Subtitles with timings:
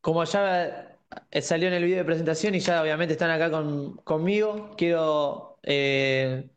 [0.00, 0.96] como ya
[1.30, 5.58] eh, salió en el video de presentación y ya obviamente están acá con, conmigo, quiero
[5.62, 6.48] eh,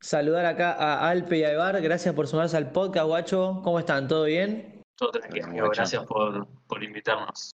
[0.00, 1.80] saludar acá a Alpe y a Evar.
[1.80, 3.60] Gracias por sumarse al podcast, guacho.
[3.64, 4.08] ¿Cómo están?
[4.08, 4.82] ¿Todo bien?
[4.96, 5.68] Todo tranquilo, amigo.
[5.70, 7.52] Gracias por, por invitarnos.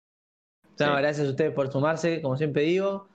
[0.79, 0.91] No, Sí.
[0.97, 3.07] gracias a ustedes por sumarse, como siempre digo.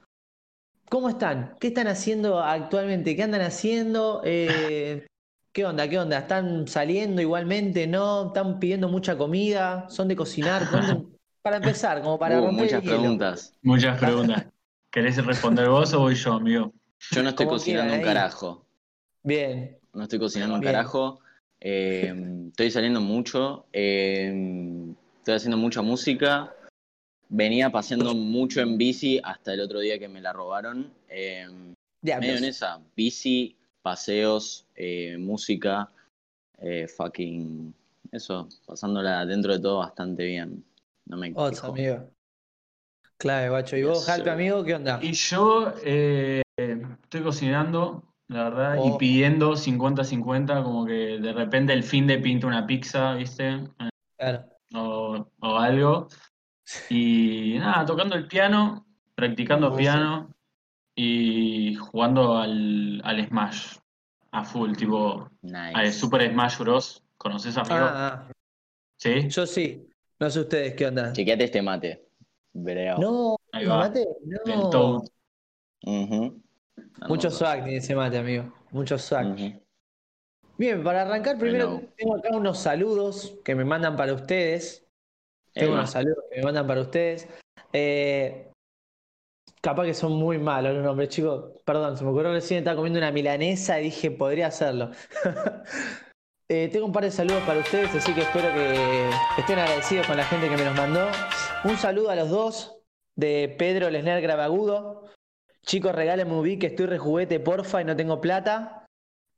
[0.88, 1.56] ¿Cómo están?
[1.58, 3.16] ¿Qué están haciendo actualmente?
[3.16, 4.22] ¿Qué andan haciendo?
[4.24, 5.06] Eh,
[5.52, 5.88] ¿qué onda?
[5.88, 6.18] ¿Qué onda?
[6.18, 7.86] ¿Están saliendo igualmente?
[7.86, 8.28] ¿No?
[8.28, 9.88] ¿Están pidiendo mucha comida?
[9.90, 10.62] ¿Son de cocinar?
[11.42, 13.00] Para empezar, como para Uh, romper muchas el hielo.
[13.00, 13.54] preguntas.
[13.62, 14.46] Muchas preguntas.
[14.90, 16.72] ¿Querés responder vos o voy yo, amigo?
[17.12, 18.66] Yo no estoy cocinando quieran, un carajo.
[19.22, 19.78] Bien.
[19.92, 20.72] No estoy cocinando un Bien.
[20.72, 21.20] carajo.
[21.60, 22.14] Eh,
[22.48, 23.66] estoy saliendo mucho.
[23.72, 26.54] eh, estoy haciendo mucha música.
[27.28, 30.90] Venía paseando mucho en bici hasta el otro día que me la robaron.
[31.08, 31.46] Eh,
[32.02, 32.38] medio pues.
[32.38, 32.80] en esa.
[32.96, 35.90] Bici, paseos, eh, música.
[36.60, 37.72] eh, fucking.
[38.10, 40.64] Eso, pasándola dentro de todo bastante bien.
[41.08, 42.10] No me Ots, amigo.
[43.18, 43.76] Clave, guacho.
[43.76, 44.62] ¿Y vos, Jalpe, amigo?
[44.62, 45.00] ¿Qué onda?
[45.02, 48.94] Y yo eh, estoy cocinando, la verdad, Oh.
[48.94, 53.64] y pidiendo 50-50, como que de repente el fin de pinta una pizza, ¿viste?
[54.16, 54.44] Claro.
[54.74, 56.08] O, o algo.
[56.90, 60.34] Y nada, tocando el piano, practicando piano
[60.94, 63.78] y jugando al, al Smash
[64.32, 65.72] a full, tipo Nice.
[65.74, 67.02] al Super Smash Bros.
[67.16, 67.74] ¿Conoces, amigo?
[67.74, 68.32] Ah, ah,
[68.98, 69.28] ¿Sí?
[69.28, 69.87] yo sí.
[70.20, 71.12] No sé ustedes qué onda.
[71.12, 72.08] Chequeate este mate.
[72.52, 72.98] Breo.
[72.98, 73.78] No, Ahí va.
[73.78, 74.70] mate, Del no.
[74.70, 75.02] Toad.
[75.84, 76.42] Ujú.
[77.08, 77.30] Mucho Hermoso.
[77.30, 78.52] swag tiene ese mate, amigo.
[78.70, 79.32] Mucho swag.
[79.34, 79.62] Ujú.
[80.56, 84.84] Bien, para arrancar primero tengo acá unos saludos que me mandan para ustedes.
[85.52, 87.28] Tengo unos saludos que me mandan para ustedes.
[87.72, 88.50] Eh,
[89.60, 91.52] capaz que son muy malos los nombres, chicos.
[91.64, 94.90] Perdón, se me ocurrió recién, estaba comiendo una milanesa y dije, podría hacerlo.
[96.50, 100.16] Eh, tengo un par de saludos para ustedes, así que espero que estén agradecidos con
[100.16, 101.06] la gente que me los mandó.
[101.64, 102.78] Un saludo a los dos,
[103.16, 105.04] de Pedro Lesner Gravagudo.
[105.62, 108.86] Chicos, regálenme un Vic, que estoy rejuguete, porfa, y no tengo plata.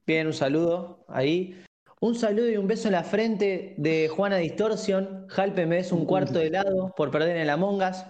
[0.06, 1.64] Bien, un saludo ahí.
[2.00, 5.26] Un saludo y un beso en la frente de Juana Distorsión.
[5.28, 8.04] Jalpe me des un cuarto de helado por perder en el Among Us.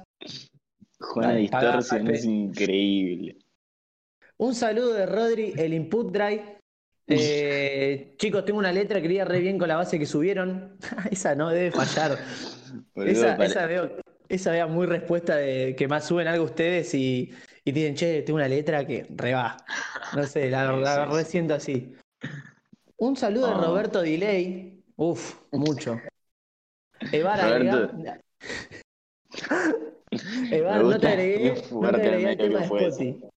[0.98, 3.38] Juana Distorsión es increíble.
[4.36, 6.59] Un saludo de Rodri, el Input Drive.
[7.10, 10.76] Eh, chicos, tengo una letra que quería re bien con la base que subieron.
[11.10, 12.18] esa no debe fallar.
[12.94, 13.96] Esa, esa veo,
[14.28, 17.32] esa veo muy respuesta de que más suben algo ustedes y,
[17.64, 19.56] y dicen, che, tengo una letra que re va.
[20.14, 21.94] No sé, la, la sí, re siento así.
[22.96, 23.60] Un saludo de Ah.
[23.66, 24.84] Roberto Delay.
[24.96, 25.98] Uf, mucho.
[27.10, 27.38] Evar,
[30.82, 33.29] no te agregué, no te agregué el medio tema que de fue Spotify.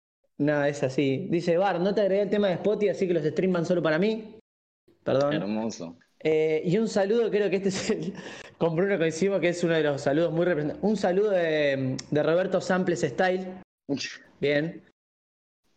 [0.43, 1.27] No, es así.
[1.29, 3.81] Dice Bar, no te agregué el tema de Spotify, así que los streams van solo
[3.81, 4.35] para mí.
[5.03, 5.33] Perdón.
[5.33, 5.97] Hermoso.
[6.19, 8.13] Eh, y un saludo, creo que este es el.
[8.57, 10.89] Con Bruno coincidimos que es uno de los saludos muy representativos.
[10.89, 13.47] Un saludo de, de Roberto Samples Style.
[14.39, 14.83] Bien.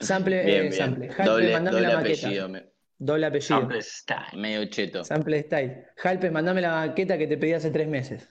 [0.00, 0.72] Sample, Bien, eh, bien.
[0.72, 1.08] sample.
[1.08, 2.26] Jalpe, Doble, mandame doble la maqueta.
[2.26, 2.48] apellido.
[2.48, 2.66] me-
[2.98, 3.60] Doble apellido.
[3.60, 4.40] Sample Style.
[4.40, 5.04] medio cheto.
[5.04, 5.84] Sample Style.
[5.96, 8.28] Jalpe, mandame la maqueta que te pedí hace tres meses.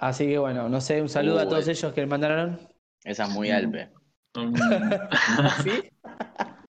[0.00, 2.58] Así que bueno, no sé, un saludo a Uh, todos ellos que me mandaron.
[3.04, 3.88] Esa es muy alpe.
[5.62, 5.70] ¿Sí?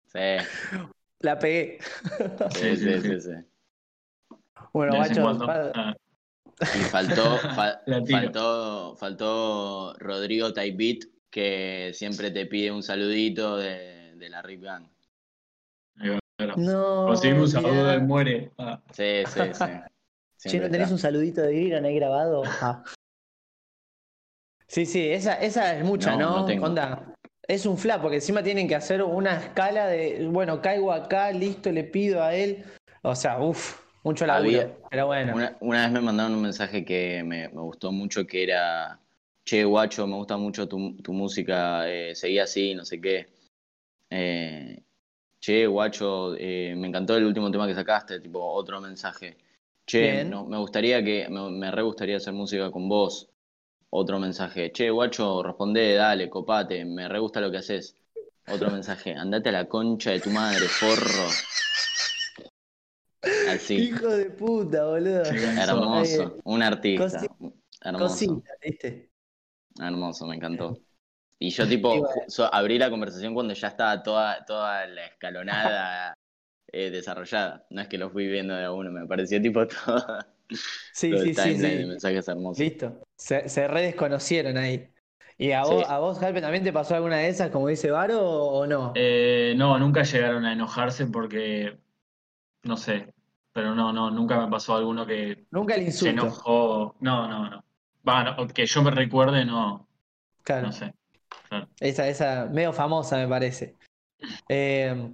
[0.05, 0.47] Sí,
[1.19, 1.79] La pegué.
[2.51, 3.22] sí, sí, sí.
[3.22, 3.31] sí.
[4.73, 4.94] Bueno,
[5.45, 5.95] pa- Ah,
[6.59, 7.38] Y faltó,
[8.09, 14.88] faltó, faltó Rodrigo Typebeat, que siempre te pide un saludito de, de la Rip Gang.
[16.56, 17.06] No.
[17.07, 17.91] Conseguimos un saludo mirá.
[17.94, 18.51] de muere.
[18.57, 19.63] Ah, Sí, sí, sí.
[20.39, 20.94] Che, Siempre ¿no tenés está.
[20.94, 22.44] un saludito de Griran ahí grabado?
[22.45, 22.83] Ah.
[24.67, 26.39] Sí, sí, esa, esa es mucha, No, ¿no?
[26.41, 26.66] no tengo.
[26.67, 27.16] Onda,
[27.47, 31.71] es un flap, porque encima tienen que hacer una escala de, bueno, caigo acá, listo,
[31.71, 32.63] le pido a él.
[33.03, 34.49] O sea, uff, mucho laburo.
[34.49, 35.33] Había- Pero bueno.
[35.33, 38.99] Una, una vez me mandaron un mensaje que me, me gustó mucho, que era,
[39.45, 43.27] che, guacho, me gusta mucho tu, tu música, eh, seguí así, no sé qué.
[44.09, 44.81] Eh,
[45.39, 49.37] che, guacho, eh, me encantó el último tema que sacaste, tipo, otro mensaje.
[49.85, 53.29] Che, no, me gustaría que, me, me re gustaría hacer música con vos.
[53.89, 54.71] Otro mensaje.
[54.71, 57.95] Che, guacho, responde, dale, copate, me re gusta lo que haces.
[58.47, 59.13] Otro mensaje.
[59.13, 61.27] Andate a la concha de tu madre, forro.
[63.50, 63.75] Así.
[63.75, 65.23] Hijo de puta, boludo.
[65.23, 66.38] Hermoso.
[66.44, 67.19] Un artista.
[67.19, 68.07] Cosi- Hermoso.
[68.07, 69.12] Cosita, ¿viste?
[69.79, 70.77] Hermoso, me encantó.
[71.39, 72.13] Y yo tipo Y bueno.
[72.15, 76.17] ju- so- abrí la conversación cuando ya estaba toda, toda la escalonada
[76.71, 77.65] eh, desarrollada.
[77.69, 80.17] No es que lo fui viendo de a uno, me pareció tipo todo,
[80.94, 81.85] Sí, todo sí, el sí, de sí.
[81.85, 82.59] mensajes hermosos.
[82.59, 83.07] Listo.
[83.15, 84.89] Se, se redesconocieron ahí.
[85.38, 85.85] ¿Y a vos, Sí.
[85.88, 88.94] a vos, Jalpe, también te pasó alguna de esas, como dice Varo, o no?
[88.95, 91.77] Eh, no, nunca llegaron a enojarse porque,
[92.63, 93.13] no sé,
[93.53, 96.23] pero no, no, nunca me pasó alguno que Nunca el se insulto.
[96.23, 96.95] enojó.
[97.01, 97.63] No, no, no.
[98.07, 99.88] Va, no, que yo me recuerde, no,
[100.43, 100.67] Claro.
[100.67, 100.93] no sé.
[101.50, 101.67] Claro.
[101.79, 103.75] Esa, esa, medio famosa me parece.
[104.50, 105.13] Eh,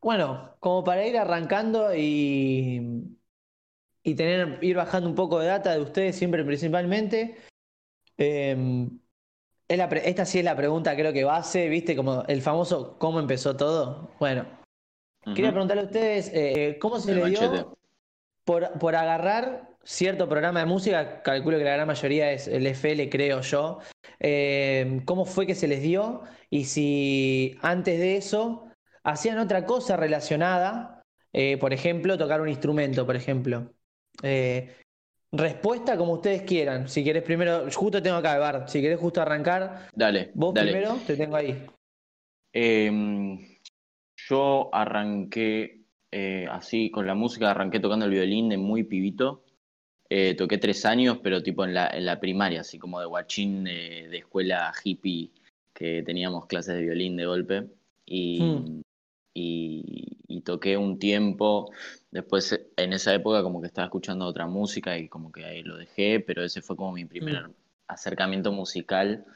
[0.00, 3.16] bueno, como para ir arrancando y,
[4.04, 7.36] y tener, ir bajando un poco de data de ustedes siempre principalmente.
[8.18, 8.86] eh,
[9.66, 11.96] es la pre- esta sí es la pregunta, creo que base, ¿viste?
[11.96, 14.10] Como el famoso ¿cómo empezó todo?
[14.20, 14.46] Bueno,
[15.34, 15.52] quería Ujú.
[15.52, 17.76] preguntarle a ustedes, eh, ¿cómo se El le dio
[18.44, 21.22] por, por agarrar cierto programa de música?
[21.22, 23.78] Calculo que la gran mayoría es el FL, creo yo.
[24.20, 26.22] Eh, ¿cómo fue que se les dio?
[26.50, 28.66] Y si antes de eso
[29.02, 31.02] hacían otra cosa relacionada,
[31.32, 33.72] eh, por ejemplo, tocar un instrumento, por ejemplo.
[34.22, 34.74] Eh,
[35.32, 36.88] respuesta como ustedes quieran.
[36.88, 40.72] Si querés primero, justo tengo acá, Bar, si querés justo arrancar, Dale, vos dale.
[40.72, 41.56] primero, te tengo ahí.
[42.52, 43.38] Em,
[44.28, 45.80] yo arranqué
[46.12, 49.42] eh, así con la música, arranqué tocando el violín de muy pibito.
[50.08, 53.64] Eh, toqué tres años, pero tipo en la, en la primaria, así como de guachín
[53.64, 55.30] de, de escuela hippie,
[55.72, 57.66] que teníamos clases de violín de golpe.
[58.06, 58.82] Y,
[59.34, 61.72] y, y toqué un tiempo.
[62.14, 65.64] Después, eh, en esa época, como que estaba escuchando otra música y como que ahí
[65.64, 67.50] lo dejé, pero ese fue como mi primer
[67.88, 69.26] acercamiento musical.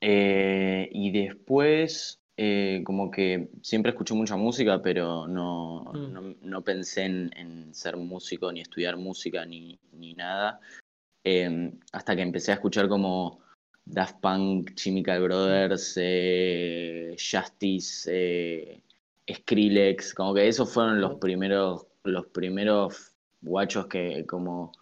[0.00, 6.12] Eh, y después, eh, como que siempre escuché mucha música, pero no, Mm.
[6.14, 10.60] no, no pensé en, en ser músico, ni estudiar música, ni, ni nada.
[11.24, 13.40] Eh, hasta que empecé a escuchar como
[13.84, 18.82] Daft Punk, Chemical Brothers, eh, Justice,
[19.32, 24.72] Skrillex, como que esos fueron los primeros, los primeros guachos que como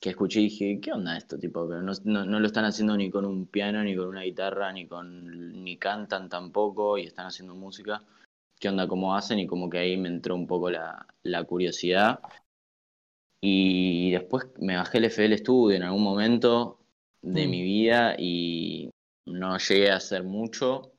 [0.00, 1.38] que escuché y dije, ¿qué onda esto?
[1.38, 4.22] Tipo, que no, no, no lo están haciendo ni con un piano, ni con una
[4.22, 8.02] guitarra, ni con ni cantan tampoco, y están haciendo música.
[8.58, 9.38] ¿Qué onda cómo hacen?
[9.38, 12.20] Y como que ahí me entró un poco la, la curiosidad.
[13.42, 16.78] Y después me bajé el FL Studio en algún momento
[17.22, 17.50] de Mm.
[17.50, 18.90] mi vida y
[19.26, 20.92] no llegué a hacer mucho.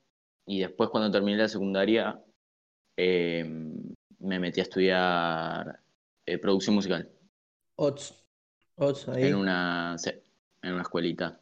[0.46, 2.20] Y después cuando terminé la secundaria
[3.04, 3.44] eh,
[4.20, 5.80] me metí a estudiar
[6.26, 7.10] eh, producción musical
[7.76, 8.24] Ots.
[8.76, 9.24] Ots, ahí.
[9.26, 10.12] en una, sí,
[10.62, 11.40] en una escuelita.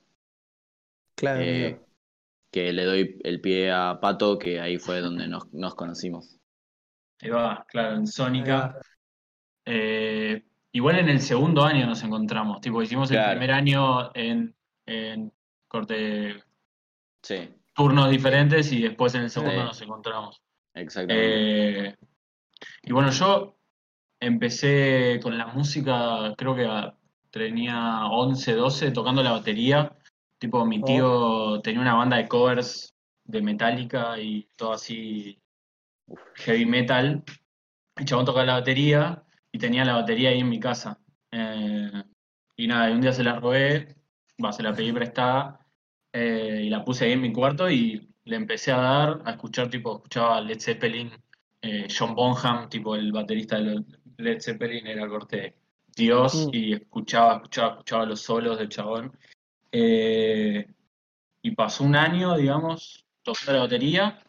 [1.16, 1.86] Claro, Eh, amigo.
[2.52, 6.38] que le doy el pie a Pato, que ahí fue donde nos, nos conocimos.
[7.22, 8.80] Ahí va, claro, en Sónica.
[9.66, 13.32] Eh, igual en el segundo año nos encontramos, tipo, hicimos el Claro.
[13.32, 15.32] primer año en, en
[15.68, 16.42] corte
[17.22, 19.66] Sí, turnos diferentes y después en el segundo Sí.
[19.68, 20.42] nos encontramos.
[20.74, 21.88] Exactamente.
[21.88, 21.96] Eh,
[22.84, 23.58] y bueno, yo
[24.20, 26.68] empecé con la música, creo que
[27.32, 29.96] tenía 11, 12, tocando la batería.
[30.38, 32.96] Tipo, mi tío tenía una banda de covers
[33.26, 35.42] de Metallica y todo así
[36.36, 37.24] heavy metal.
[37.96, 41.00] El chabón tocaba la batería y tenía la batería ahí en mi casa.
[41.32, 42.04] Eh,
[42.56, 43.96] y nada, y un día se la robé,
[44.44, 45.66] va, se la pedí prestada
[46.12, 49.70] eh, y la puse ahí en mi cuarto y le empecé a dar, a escuchar,
[49.70, 51.12] tipo, escuchaba Led Zeppelin,
[51.62, 53.84] eh, John Bonham, tipo el baterista de
[54.18, 55.56] Led Zeppelin, era corte
[55.96, 56.50] Dios, Mm.
[56.54, 59.12] y escuchaba, escuchaba, escuchaba los solos del chabón.
[59.72, 60.66] Eh,
[61.42, 64.20] y pasó un año, digamos, tocando la batería.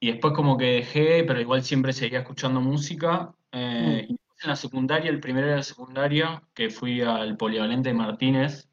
[0.00, 3.34] Y después como que dejé, pero igual siempre seguía escuchando música.
[3.52, 7.94] Eh, y en la secundaria, el primero de la secundaria, que fui al Polivalente de
[7.94, 8.68] Martínez,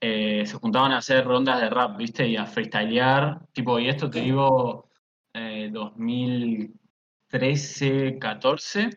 [0.00, 2.26] eh, se juntaban a hacer rondas de rap, ¿viste?
[2.28, 3.40] Y a freestylear.
[3.52, 4.88] Tipo, y esto te digo,
[5.34, 8.90] eh, 2013, 14.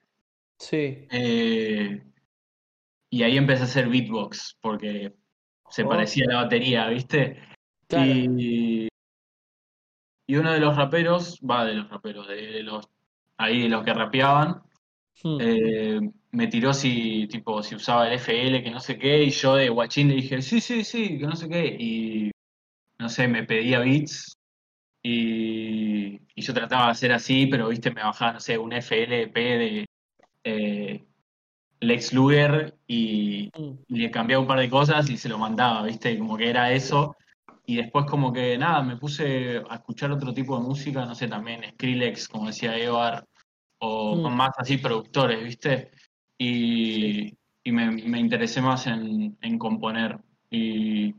[0.59, 1.07] Sí.
[1.11, 2.03] Eh,
[3.09, 5.13] y ahí empecé a hacer beatbox, porque
[5.69, 5.89] se Oh.
[5.89, 7.39] parecía a la batería, ¿viste?
[7.87, 8.05] Claro.
[8.11, 8.87] Y,
[10.27, 12.87] y uno de los raperos, va de los raperos, de los
[13.37, 14.61] ahí de los que rapeaban,
[15.23, 16.09] Mm.
[16.31, 19.69] Me tiró si tipo si usaba el FL, que no sé qué, y yo de
[19.69, 22.31] guachín le dije, sí, sí, sí, que no sé qué, y
[22.99, 24.37] no sé, me pedía beats
[25.03, 29.35] y, y yo trataba de hacer así, pero viste, me bajaba, no sé, un FLP
[29.35, 29.85] de
[30.43, 31.05] eh,
[31.79, 33.71] Lex Luger y, Mm.
[33.87, 36.17] y le cambiaba un par de cosas y se lo mandaba, ¿viste?
[36.17, 37.15] Como que era eso.
[37.65, 41.27] Y después como que nada, me puse a escuchar otro tipo de música, no sé,
[41.27, 43.25] también Skrillex, como decía Evar,
[43.79, 44.35] o Mm.
[44.35, 45.91] más así productores, ¿viste?
[46.43, 50.17] Y, y me, me interesé más en, en componer.
[50.49, 51.13] Y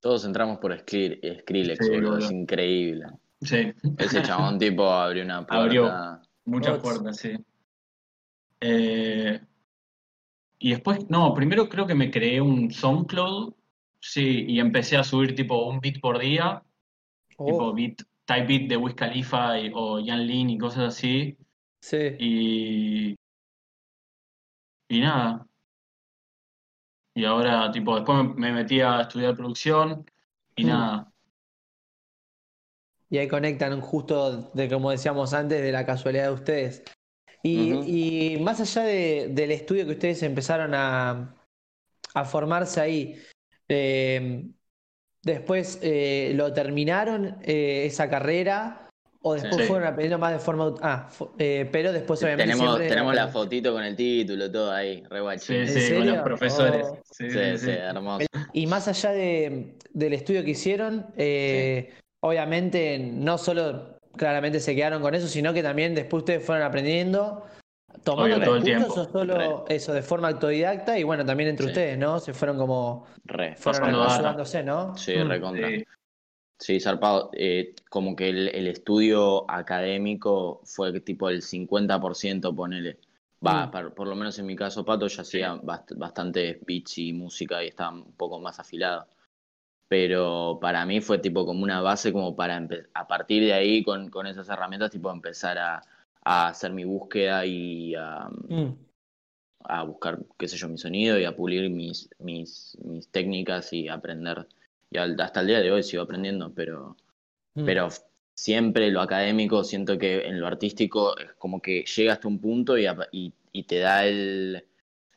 [0.00, 3.04] Todos entramos por Skri- Skrillex, Sí, boludo, es increíble.
[3.42, 5.62] sí, Ese chabón tipo abrió una puerta.
[5.64, 6.22] Abrió.
[6.46, 6.82] muchas Ots.
[6.82, 7.32] puertas, sí.
[8.60, 9.40] Eh,
[10.58, 13.54] y después, no, primero creo que me creé un SoundCloud,
[14.00, 16.62] sí, y empecé a subir tipo un beat por día,
[17.28, 21.36] tipo Oh, beat, type beat de Wiz Khalifa y- o Yan Lin y cosas así.
[21.80, 21.98] sí.
[22.18, 23.16] Y,
[24.92, 25.46] y nada.
[27.14, 30.04] Y ahora, tipo, después me, me metí a estudiar producción
[30.56, 30.66] y Mm.
[30.68, 31.12] nada.
[33.10, 36.82] Y ahí conectan justo de como decíamos antes, de la casualidad de ustedes.
[37.42, 41.34] Y, y más allá de- del estudio que ustedes empezaron a,
[42.14, 43.18] a formarse ahí,
[43.68, 44.46] eh,
[45.22, 48.81] después eh, lo terminaron eh, esa carrera
[49.24, 49.62] o después Sí.
[49.68, 50.74] fueron aprendiendo más de forma...
[50.82, 55.02] Ah, eh, pero después obviamente Tenemos, siempre- tenemos la fotito con el título, todo ahí,
[55.08, 55.56] re Sí, guachín.
[55.56, 56.86] ¿En sí, con los profesores.
[56.90, 56.98] Oh.
[57.10, 57.70] Sí, Sí, sí, sí, sí.
[57.70, 58.26] hermoso.
[58.52, 65.00] Y más allá de, del estudio que hicieron, eh, obviamente no solo claramente se quedaron
[65.02, 67.44] con eso, sino que también después ustedes fueron aprendiendo,
[68.04, 68.92] tomando Obvio, todo el tiempo.
[68.92, 71.70] o solo eso de forma autodidacta y bueno, también entre Sí.
[71.70, 72.18] ustedes, ¿no?
[72.18, 73.54] Se fueron como, Re.
[73.56, 74.96] fueron ayudándose, ¿no?
[74.96, 75.28] Sí, Mm.
[75.28, 75.68] recontra.
[76.62, 76.74] Sí.
[76.74, 77.30] Sí, zarpado.
[77.34, 82.98] Eh, como que el, el estudio académico fue tipo el 50%, ponele.
[83.46, 83.70] Va, Mm.
[83.96, 87.68] por, lo menos en mi caso, Pato ya hacía bast- bastante beats y música y
[87.68, 89.06] estaba un poco más afilado.
[89.88, 92.56] Pero para mí fue tipo como una base como para
[92.94, 95.82] a partir de ahí con, con esas herramientas tipo empezar a,
[96.24, 98.74] a hacer mi búsqueda y a, Mm.
[99.64, 103.88] a buscar, qué sé yo, mi sonido y a pulir mis, mis, mis técnicas y
[103.88, 104.46] aprender.
[104.92, 106.96] Y al- hasta el día de hoy sigo aprendiendo, pero,
[107.54, 107.64] Mm.
[107.64, 107.88] pero
[108.34, 112.76] siempre lo académico, siento que en lo artístico es como que llega hasta un punto
[112.78, 114.64] y, apa- y, y te da el,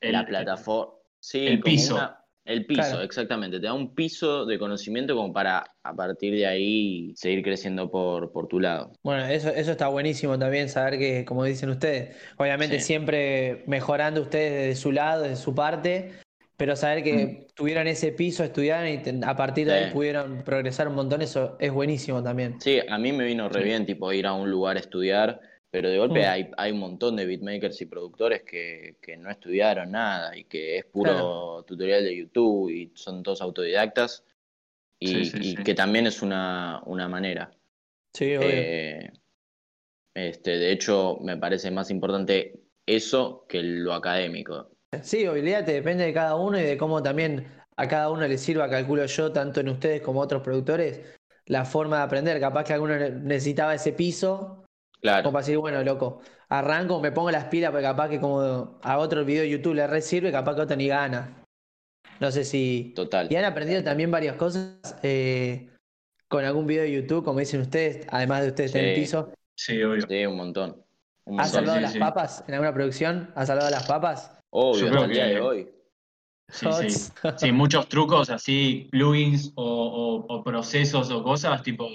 [0.02, 0.94] El- la plataforma.
[1.20, 1.96] Sí, el piso.
[1.96, 3.02] una- el piso, Claro.
[3.02, 3.60] exactamente.
[3.60, 8.32] Te da un piso de conocimiento como para a partir de ahí seguir creciendo por,
[8.32, 8.94] por tu lado.
[9.02, 12.86] Bueno, eso, eso está buenísimo también, saber que, como dicen ustedes, obviamente Sí.
[12.86, 16.12] siempre mejorando ustedes desde su lado, desde su parte,
[16.58, 20.96] pero saber que tuvieron ese piso, estudiaron y a partir de ahí pudieron progresar un
[20.96, 22.60] montón, eso es buenísimo también.
[22.62, 23.66] Sí, a mí me vino re Sí.
[23.66, 26.30] bien, tipo, ir a un lugar a estudiar, pero de golpe Mm.
[26.30, 30.78] hay, hay un montón de beatmakers y productores que, que no estudiaron nada y que
[30.78, 31.64] es puro Claro.
[31.68, 34.24] tutorial de YouTube y son todos autodidactas
[35.00, 35.64] y, Sí, sí, y sí.
[35.64, 37.52] que también es una, una manera.
[38.14, 38.48] Sí, obvio.
[38.50, 39.12] Eh,
[40.14, 44.70] este, de hecho, me parece más importante eso que lo académico.
[45.04, 47.48] Sí, olvídate, depende de cada uno y de cómo también
[47.78, 51.02] a cada uno le sirva, calculo yo, tanto en ustedes como otros productores,
[51.46, 52.40] la forma de aprender.
[52.40, 54.64] Capaz que alguno ne- necesitaba ese piso,
[55.02, 58.80] Claro, como para decir, bueno, loco, arranco, me pongo las pilas, porque capaz que como
[58.82, 61.44] a otro video de YouTube le re sirve, capaz que otro ni gana.
[62.20, 62.94] No sé si.
[62.96, 63.28] total.
[63.30, 65.70] Y han aprendido también varias cosas eh,
[66.30, 68.78] con algún video de YouTube, como dicen ustedes, además de ustedes Sí.
[68.80, 69.32] en el piso.
[69.58, 70.02] Sí, obvio.
[70.08, 70.82] Sí, un montón.
[71.26, 71.66] Un ¿Has montón.
[71.66, 72.00] salvado sí, las sí.
[72.00, 73.32] papas en alguna producción?
[73.36, 74.32] ¿Has salvado las papas?
[74.58, 75.70] Obvio, Yo hasta el día de hoy.
[76.48, 77.12] Sí, sí.
[77.38, 81.90] Sí, muchos trucos así, plugins o, o- o procesos o cosas tipo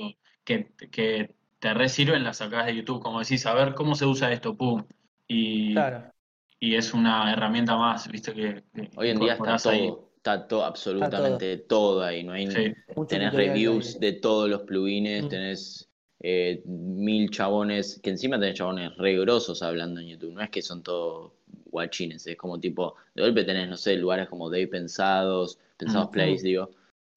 [0.45, 4.05] que, que te re sirven las sacás de YouTube, como decís, a ver cómo se
[4.05, 4.85] usa esto, pum.
[5.27, 6.13] Y, Claro.
[6.59, 9.93] y es una herramienta más, viste, que, que Hoy en día está todo, ahí.
[10.17, 12.23] está todo, absolutamente todo ahí.
[12.25, 12.75] No hay, Sí,
[13.09, 14.01] tenés reviews ahí.
[14.01, 15.29] de todos los plugins, Mm.
[15.29, 15.89] tenés
[16.23, 20.61] eh, mil chabones, que encima tenés chabones re grosos hablando en YouTube, no es que
[20.61, 21.33] son todos
[21.71, 26.11] guachines, es como tipo, de golpe tenés, no sé, lugares como Dave Pensados, Pensados.
[26.11, 26.71] Plays, digo,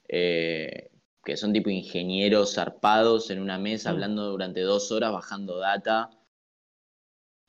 [0.08, 0.90] eh,
[1.24, 3.94] que son tipo ingenieros zarpados en una mesa Mm.
[3.94, 6.10] hablando durante dos horas, bajando data.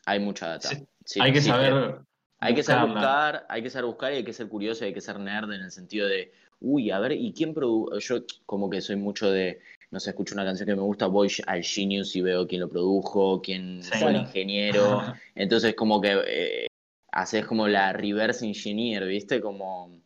[0.06, 0.68] Hay mucha data.
[1.04, 2.00] Sí, hay que saber
[2.40, 4.94] hay que saber buscar, hay que saber buscar y hay que ser curioso y hay
[4.94, 6.30] que ser nerd en el sentido de,
[6.61, 7.99] uy, a ver, ¿y quién produjo?
[7.99, 11.28] Yo como que soy mucho de, no sé, escucho una canción que me gusta, voy
[11.46, 13.92] al Genius y veo quién lo produjo, quién Sí.
[13.99, 15.00] fue el ingeniero.
[15.34, 16.66] Entonces como que eh,
[17.14, 19.40] haces como la reverse engineer, ¿viste?
[19.40, 20.02] Como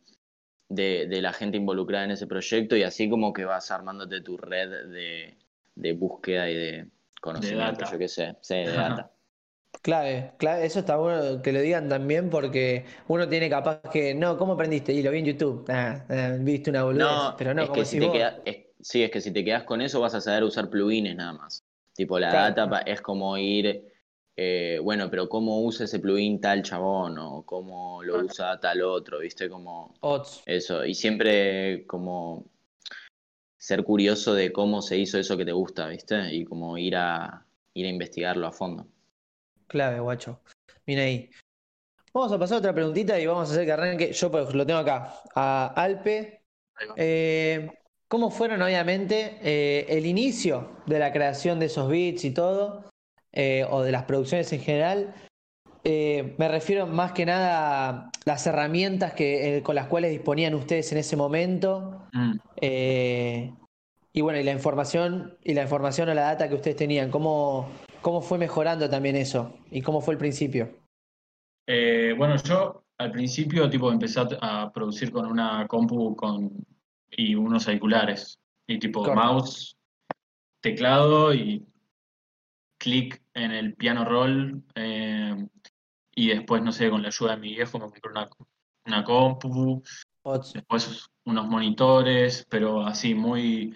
[0.69, 4.37] de, de la gente involucrada en ese proyecto y así como que vas armándote tu
[4.37, 5.37] red de,
[5.75, 6.87] de búsqueda y de
[7.21, 7.85] conocimiento, data.
[7.85, 9.11] yo qué sé, sí, de data.
[9.81, 14.37] Clave, clave, eso está bueno que lo digan también porque uno tiene capaz que, no,
[14.37, 14.91] ¿cómo aprendiste?
[14.93, 17.81] Y lo vi en YouTube, Ah, ah, viste una boludez, No, pero no, es como
[17.81, 18.11] que si decís te vos.
[18.11, 21.15] queda- es- sí, es que si te quedas con eso vas a saber usar plugins
[21.15, 21.63] nada más.
[21.93, 22.51] Tipo, la Claro.
[22.51, 23.88] data es como ir,
[24.41, 29.19] eh, bueno, pero cómo usa ese plugin tal chabón o cómo lo usa tal otro,
[29.19, 29.49] ¿viste?
[29.49, 30.43] Como Odds.
[30.45, 30.85] eso.
[30.85, 32.45] Y siempre como
[33.57, 36.33] ser curioso de cómo se hizo eso que te gusta, ¿viste?
[36.33, 38.87] Y como ir a, ir a investigarlo a fondo.
[39.67, 40.39] Clave, guacho.
[40.85, 41.29] Mira ahí.
[42.13, 44.13] Vamos a pasar a otra preguntita y vamos a hacer que arranque.
[44.13, 45.15] Yo pues, lo tengo acá.
[45.35, 46.45] A Alpe.
[46.95, 47.69] Eh,
[48.07, 52.88] ¿cómo fueron, obviamente, eh, el inicio de la creación de esos beats y todo?
[53.41, 55.13] Eh, o de las producciones en general.
[55.85, 60.53] Eh, me refiero más que nada a las herramientas que, eh, con las cuales disponían
[60.55, 62.05] ustedes en ese momento.
[62.11, 62.33] Mm.
[62.59, 63.53] Eh,
[64.11, 67.69] y bueno, y la información, y la información o la data que ustedes tenían, ¿cómo,
[68.01, 69.53] cómo fue mejorando también eso?
[69.71, 70.75] ¿Y cómo fue el principio?
[71.65, 76.51] Bueno, yo al principio, tipo, empecé a, a producir con una compu con,
[77.11, 78.37] y unos auriculares.
[78.67, 79.23] Y tipo, Correcto.
[79.23, 79.77] mouse,
[80.61, 81.65] teclado y
[82.79, 84.63] clic en el piano roll.
[84.75, 85.47] eh,
[86.15, 88.29] y después, no sé, con la ayuda de mi viejo me compré una,
[88.85, 89.81] una compu,
[90.53, 93.73] después unos monitores, pero así muy,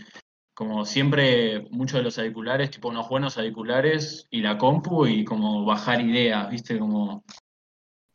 [0.54, 5.64] como siempre, muchos de los auriculares, tipo unos buenos auriculares y la compu y como
[5.64, 6.78] bajar ideas, ¿viste?
[6.78, 7.24] Como,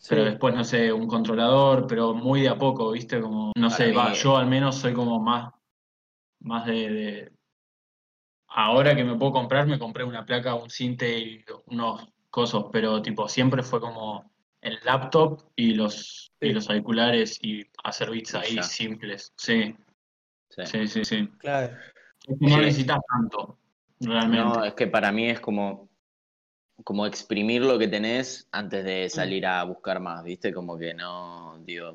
[0.09, 3.21] pero después, no sé, un controlador, pero muy de a poco, ¿viste?
[3.21, 5.53] Como, no sé, va, yo al menos soy como más,
[6.41, 7.33] más de, de-
[8.49, 13.01] Ahora que me puedo comprar, me compré una placa, un cinte y unos cosos, pero
[13.03, 18.37] tipo, siempre fue como el laptop y los, y los auriculares y hacer beats Y
[18.37, 18.63] ahí ya.
[18.63, 19.33] simples.
[19.37, 19.75] Sí,
[20.51, 20.63] Sí.
[20.65, 21.29] sí, sí, sí.
[21.39, 21.77] Claro.
[22.27, 22.61] Es que no Sí.
[22.63, 23.59] necesitas tanto,
[24.01, 24.37] realmente.
[24.59, 25.89] No, es que para mí es como,
[26.85, 28.87] como exprimir lo que tenés antes Mm.
[28.87, 30.53] de salir a buscar más, ¿viste?
[30.53, 31.95] Como que no, digo,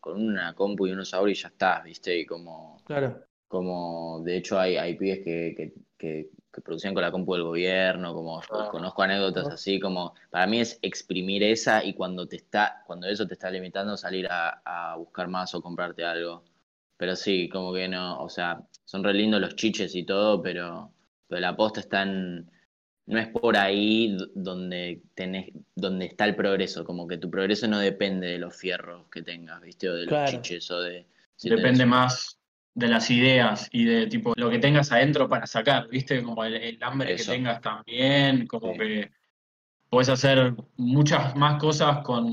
[0.00, 2.16] con una compu y unos auris ya estás, ¿viste?
[2.18, 3.22] Y como, Claro.
[3.48, 7.42] como de hecho hay, hay pibes que, que, que, que producían con la compu del
[7.44, 8.68] gobierno, como Ah.
[8.70, 9.54] conozco anécdotas Ah.
[9.54, 13.50] así, como para mí es exprimir esa y cuando te está, cuando eso te está
[13.50, 16.44] limitando salir a, a buscar más o comprarte algo.
[16.96, 20.92] Pero sí, como que no, o sea, son re lindos los chiches y todo, pero,
[21.28, 22.50] pero la posta está en,
[23.06, 27.78] no es por ahí donde tenés, donde está el progreso, como que tu progreso no
[27.78, 29.88] depende de los fierros que tengas, ¿viste?
[29.90, 30.30] O de los Claro.
[30.30, 32.38] chiches o de si Depende más
[32.76, 36.22] de las ideas y de tipo lo que tengas adentro para sacar, ¿viste?
[36.22, 37.32] Como el, el hambre Eso.
[37.32, 38.78] que tengas también, como Sí.
[38.78, 39.10] que
[39.88, 42.24] puedes hacer muchas más cosas con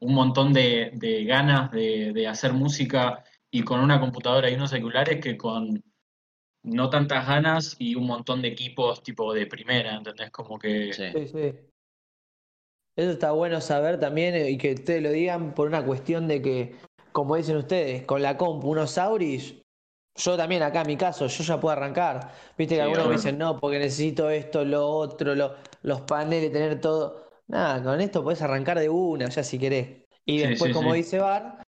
[0.00, 3.22] un montón de, de ganas de, de hacer música
[3.52, 5.80] y con una computadora y unos celulares que con
[6.64, 10.30] no tantas ganas y un montón de equipos tipo de primera, ¿entendés?
[10.32, 11.04] Como que Sí.
[11.14, 11.52] Sí, sí.
[12.96, 16.42] Eso está bueno saber también eh, y que ustedes lo digan por una cuestión de
[16.42, 16.74] que,
[17.12, 19.60] como dicen ustedes, con la compu, unos auris,
[20.16, 22.32] yo también acá en mi caso, yo ya puedo arrancar.
[22.56, 26.52] Viste que Sí, algunos me dicen, no, porque necesito esto, lo otro, lo- los paneles,
[26.52, 27.24] tener todo.
[27.48, 30.04] Nada, con esto podés arrancar de una, ya si querés.
[30.24, 31.62] Y Sí, después, sí, como dice Bar,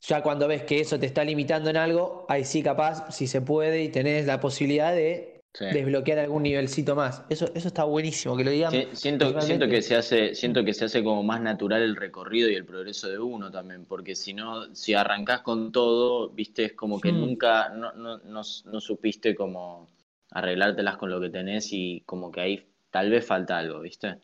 [0.00, 3.40] ya cuando ves que eso te está limitando en algo, ahí sí capaz, si se
[3.42, 5.66] puede y tenés la posibilidad de Sí.
[5.68, 7.24] desbloquear algún nivelcito más.
[7.28, 8.72] Eso, eso está buenísimo, que lo digan.
[8.72, 12.48] Sí, siento, siento que se hace, siento que se hace como más natural el recorrido
[12.50, 16.72] y el progreso de uno también, porque si no, si arrancás con todo, viste, es
[16.72, 17.12] como que Hmm.
[17.12, 19.88] nunca, no, no, no, no supiste como
[20.30, 24.18] arreglártelas con lo que tenés y como que ahí tal vez falta algo, viste.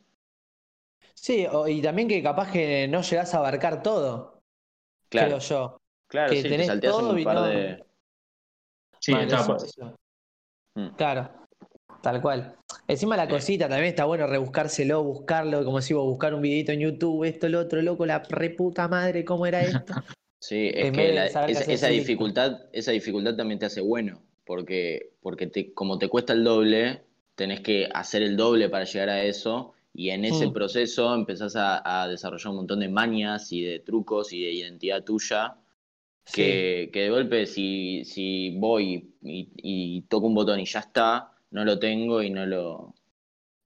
[1.14, 4.42] Sí, y también que capaz que no llegás a abarcar todo,
[5.08, 5.78] Claro, creo yo.
[6.08, 7.84] claro, que sí, te tenés salteás todo un y par no- de.
[8.98, 9.64] sí, etapas.
[9.64, 9.99] eso.
[10.80, 10.96] Mm.
[10.96, 11.30] Claro,
[12.02, 12.56] tal cual.
[12.88, 13.30] Encima la Sí.
[13.30, 17.48] cosita también está bueno rebuscárselo, buscarlo, como si vos buscar un videito en YouTube, esto,
[17.48, 19.94] lo otro, loco, la reputa madre, ¿cómo era esto?
[20.42, 25.46] Sí, es En que la- esa, dificultad, esa dificultad también te hace bueno, porque, porque
[25.46, 27.02] te, como te cuesta el doble,
[27.34, 30.52] tenés que hacer el doble para llegar a eso, y en ese Mm.
[30.54, 35.04] proceso empezás a, a desarrollar un montón de mañas y de trucos y de identidad
[35.04, 35.56] tuya,
[36.32, 41.32] que, que de golpe si, si voy y, y toco un botón y ya está,
[41.50, 42.94] no lo tengo y no lo,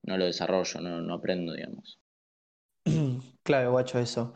[0.04, 1.98] no lo desarrollo, no, no aprendo, digamos.
[3.44, 4.32] Claro, guacho, eso.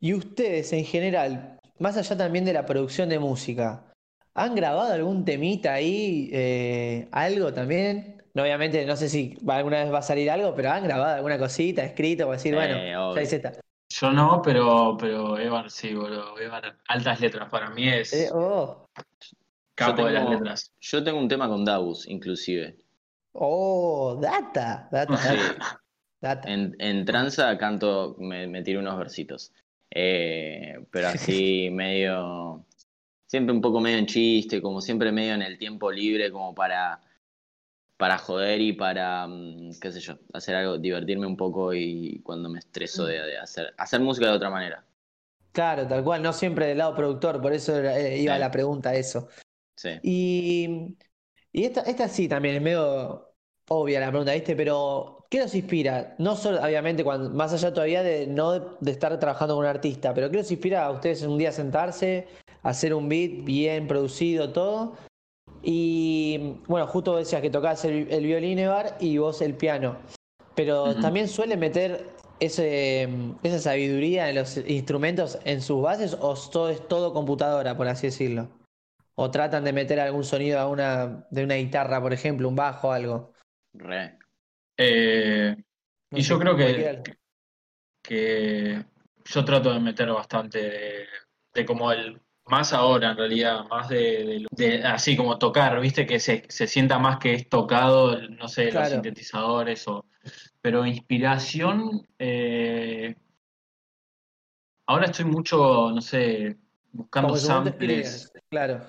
[0.00, 3.90] Y ustedes en general, más allá también de la producción de música,
[4.34, 6.28] ¿han grabado algún temita ahí?
[6.32, 8.22] eh, ¿algo también?
[8.34, 11.38] No, obviamente, no sé si alguna vez va a salir algo, pero ¿han grabado alguna
[11.38, 13.14] cosita, escrito, para decir, Eh, bueno, obvio.
[13.16, 13.52] ya hice esta?
[13.92, 16.38] Yo no, pero, pero Evan sí, boludo.
[16.38, 17.48] Evan, altas letras.
[17.50, 18.88] Para mí es Eh, oh,
[19.74, 20.72] capo de las letras.
[20.80, 22.76] Yo tengo un tema con Dabus, inclusive.
[23.32, 25.36] oh, data, data, Sí.
[25.36, 25.80] data,
[26.20, 26.48] data.
[26.48, 29.52] En, en tranza canto, me, me tiro unos versitos.
[29.90, 32.64] Eh, pero así medio,
[33.26, 37.00] siempre un poco medio en chiste, como siempre medio en el tiempo libre, como para,
[38.00, 42.48] para joder y para, mm, qué sé yo, hacer algo, divertirme un poco y cuando
[42.48, 44.84] me estreso de, de hacer, hacer música de otra manera.
[45.52, 48.38] Claro, tal cual, no siempre del lado productor, por eso eh, iba Sí.
[48.38, 49.28] la pregunta a eso.
[49.76, 49.90] Sí.
[50.02, 50.96] Y,
[51.52, 53.34] y esta, esta sí también es medio
[53.68, 54.56] obvia la pregunta, ¿viste?
[54.56, 56.16] Pero, ¿qué nos inspira?
[56.18, 59.70] No solo, obviamente, cuando, más allá todavía de no de, de estar trabajando con un
[59.70, 62.28] artista, pero ¿qué los inspira a ustedes un día sentarse,
[62.62, 64.96] hacer un beat bien producido, todo?
[65.62, 69.98] Y bueno, justo decías que tocabas el, el violín, Evar, y vos el piano.
[70.54, 73.08] Pero también suele meter ese,
[73.42, 78.08] esa sabiduría en los instrumentos en sus bases, o todo es todo computadora, por así
[78.08, 78.48] decirlo.
[79.14, 82.88] O tratan de meter algún sonido a una, de una guitarra, por ejemplo, un bajo
[82.88, 83.32] o algo.
[83.74, 84.18] Re.
[84.78, 85.54] Eh,
[86.10, 87.02] No y sé, yo creo que,
[88.02, 88.84] que
[89.26, 91.06] yo trato de meter bastante de,
[91.54, 96.06] de como el, más ahora en realidad, más de, de- de- así como tocar, viste,
[96.06, 100.06] que se, se sienta más que es tocado, no sé, los sintetizadores o...
[100.60, 103.16] Pero inspiración, eh,
[104.86, 106.58] ahora estoy mucho, no sé,
[106.92, 108.80] buscando samples, Claro.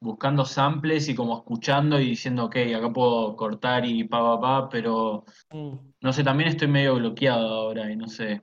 [0.00, 4.68] buscando samples y como escuchando y diciendo, ok, acá puedo cortar y pa, pa, pa,
[4.68, 5.76] pero Mm.
[6.00, 8.42] no sé, también estoy medio bloqueado ahora y no sé,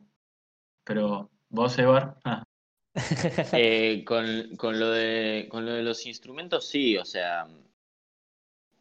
[0.83, 2.43] pero vos, Evar, ah,
[3.53, 7.47] Eh, con, con lo de, con lo de los instrumentos, sí, o sea,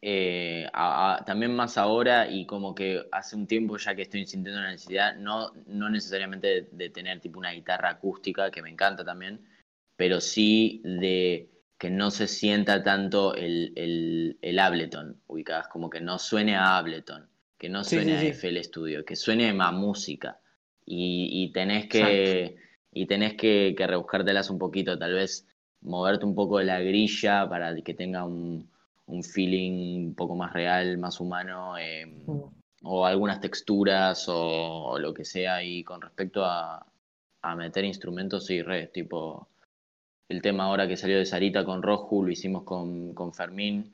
[0.01, 4.25] eh, a- a- también más ahora y como que hace un tiempo ya que estoy
[4.25, 8.69] sintiendo la necesidad, no, no necesariamente de, de tener tipo una guitarra acústica, que me
[8.69, 9.41] encanta también,
[9.97, 16.01] pero sí de que no se sienta tanto el, el, el Ableton, ubicadas, como que
[16.01, 18.27] no suene a Ableton, que no suene sí, sí.
[18.27, 20.39] a FL Studio, que suene a música.
[20.85, 22.57] Y, y tenés que,
[22.91, 25.47] y tenés que, que rebuscártelas un poquito, tal vez
[25.81, 28.69] moverte un poco de la grilla para que tenga un,
[29.05, 32.41] un feeling un poco más real, más humano, eh, Mm.
[32.83, 34.35] o algunas texturas o,
[34.91, 35.63] o lo que sea.
[35.63, 36.85] Y con respecto a,
[37.41, 39.47] a meter instrumentos, sí, re, tipo
[40.29, 43.93] el tema ahora que salió de Sarita con Roju, lo hicimos con, con Fermín,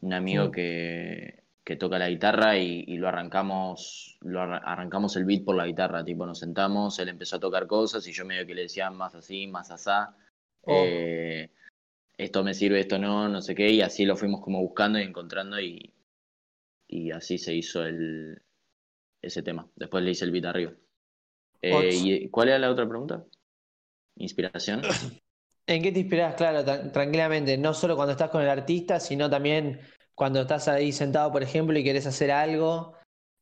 [0.00, 5.24] un amigo que, que toca la guitarra y, y lo arrancamos, lo arra- arrancamos el
[5.24, 8.46] beat por la guitarra, tipo nos sentamos, él empezó a tocar cosas y yo medio
[8.46, 10.16] que le decía más así, más asá,
[10.66, 10.72] Oh.
[10.74, 11.50] eh,
[12.18, 15.02] esto me sirve, esto no, no sé qué, y así lo fuimos como buscando y
[15.02, 15.92] encontrando y,
[16.88, 18.40] y así se hizo el,
[19.22, 19.68] ese tema.
[19.76, 20.72] Después le hice el beat arriba.
[21.62, 21.90] Eh.
[21.94, 23.24] ¿y ¿Cuál era la otra pregunta?
[24.16, 24.82] ¿Inspiración?
[25.66, 26.34] ¿En qué te inspiras?
[26.34, 29.80] Claro, tranquilamente, no solo cuando estás con el artista, sino también
[30.14, 32.94] cuando estás ahí sentado, por ejemplo, y querés hacer algo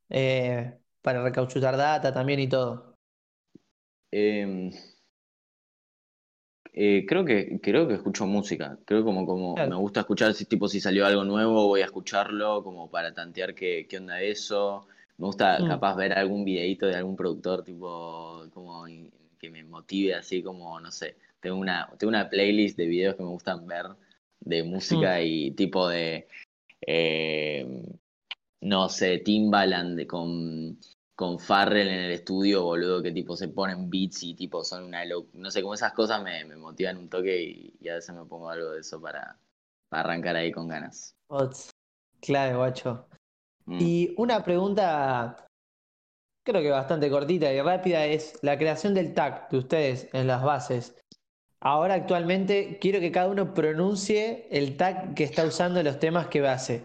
[0.08, 2.94] eh, para recauchutar data también y todo.
[4.10, 4.70] Eh,
[6.74, 8.78] eh, creo que creo que escucho música.
[8.86, 9.70] Creo como como Claro.
[9.70, 13.54] me gusta escuchar si tipo si salió algo nuevo voy a escucharlo como para tantear
[13.54, 14.86] qué, qué onda eso.
[15.18, 15.68] Me gusta Mm.
[15.68, 18.84] capaz ver algún videito de algún productor tipo como
[19.38, 21.16] que me motive así como no sé.
[21.40, 23.86] Tengo una tengo una playlist de videos que me gustan ver
[24.40, 26.26] de música y tipo de
[26.86, 27.66] eh,
[28.62, 30.78] no sé, Timbaland con,
[31.14, 35.04] con Farrell en el estudio, boludo, que tipo se ponen beats y tipo son una
[35.04, 38.14] lo- no sé, como esas cosas me, me motivan un toque y, y a veces
[38.14, 39.38] me pongo algo de eso para,
[39.88, 41.14] para arrancar ahí con ganas.
[41.28, 41.70] Ots.
[42.20, 43.08] Claro, guacho.
[43.66, 43.78] Mm.
[43.80, 45.46] Y una pregunta,
[46.44, 50.42] creo que bastante cortita y rápida, es la creación del tag de ustedes en las
[50.42, 51.01] bases.
[51.64, 56.26] Ahora actualmente quiero que cada uno pronuncie el tag que está usando en los temas
[56.26, 56.82] que hace.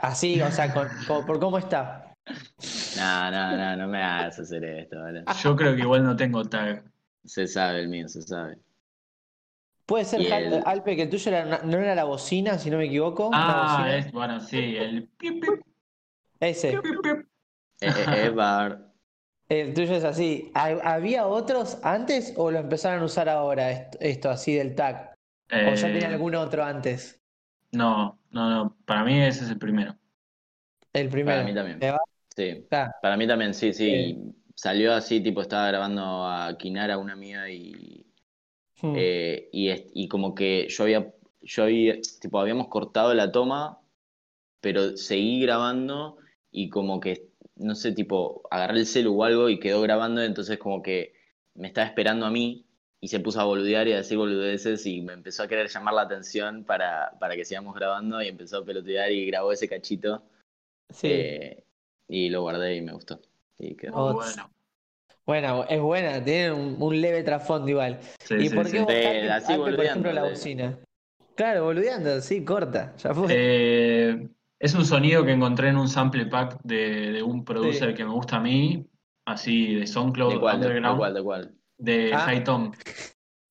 [0.00, 2.12] Así, o sea, con- con- por cómo está.
[2.98, 5.24] No, no, no, no me hagas hacer esto, ¿vale?
[5.42, 6.84] yo creo que igual no tengo tag.
[7.24, 8.58] Se sabe el mío, se sabe.
[9.86, 12.76] Puede ser, el- Alpe, que el tuyo era una- no era la bocina, si no
[12.76, 13.30] me equivoco.
[13.32, 15.60] Ah, es, bueno, sí, el pip, pip,
[16.40, 16.72] Ese.
[16.72, 17.26] pip, pip.
[17.80, 18.92] Eh, eh, Evar.
[19.48, 20.50] El tuyo es así.
[20.54, 25.14] ¿Ha- ¿Había otros antes o lo empezaron a usar ahora, esto, esto así del tag?
[25.60, 27.20] ¿O ya Eh, tenía algún otro antes?
[27.72, 29.96] no, no, no, para mí ese es el primero.
[30.92, 31.42] El primero.
[31.42, 31.80] Para mí también.
[31.80, 31.98] ¿Te va?
[32.36, 34.32] Sí, Ah, para mí también, sí, sí.
[34.54, 38.02] Salió así, tipo, estaba grabando a Kinara, una amiga, y,
[38.82, 39.00] hmm.
[39.00, 43.80] Eh, y como que yo había, yo había, tipo, habíamos cortado la toma,
[44.60, 46.18] pero seguí grabando
[46.52, 47.25] y como que,
[47.56, 51.14] no sé, tipo, agarré el celu o algo y quedó grabando, entonces como que
[51.54, 52.66] me estaba esperando a mí
[53.00, 55.94] y se puso a boludear y a decir boludeces y me empezó a querer llamar
[55.94, 60.22] la atención para, para que sigamos grabando y empezó a pelotear y grabó ese cachito
[60.90, 61.08] Sí.
[61.08, 61.64] eh,
[62.08, 63.20] y lo guardé y me gustó.
[63.58, 63.92] Y quedó.
[63.96, 64.50] Oh, bueno.
[65.26, 67.98] Buena, es buena, tiene un, un leve trasfondo igual.
[68.24, 68.72] Sí, ¿Y sí, por sí.
[68.72, 68.92] qué vos,
[69.32, 70.78] así por ejemplo, la boludeando, bocina?
[71.34, 73.26] Claro, boludeando, sí, corta, ya fue.
[73.28, 77.94] Eh, es un sonido que encontré en un sample pack de, de un producer Sí.
[77.94, 78.86] que me gusta a mí,
[79.24, 80.60] así de SoundCloud ¿De cuál?
[80.60, 81.14] ¿De, de Underground, cuál?
[81.14, 81.54] ¿De cuál?
[81.78, 82.18] de Ah.
[82.26, 82.72] High Tom.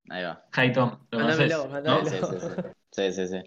[0.10, 0.44] Ahí va.
[0.52, 1.50] High Tom, ¿lo conoces?
[1.84, 2.06] ¿No?
[2.06, 2.48] Sí, sí, sí.
[2.92, 3.44] Sí, sí, sí.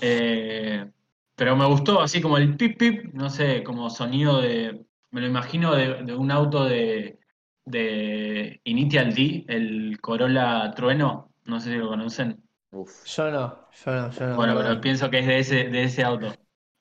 [0.00, 0.90] Eh,
[1.34, 4.84] pero me gustó, así como el pip pip, no sé, como sonido de.
[5.10, 7.18] Me lo imagino de, de un auto de,
[7.64, 12.42] de Initial D, el Corolla Trueno, no sé si lo conocen.
[12.70, 13.04] Uf.
[13.06, 14.36] Yo no, yo no, yo no.
[14.36, 16.32] Bueno, pero pienso que es de ese, de ese auto.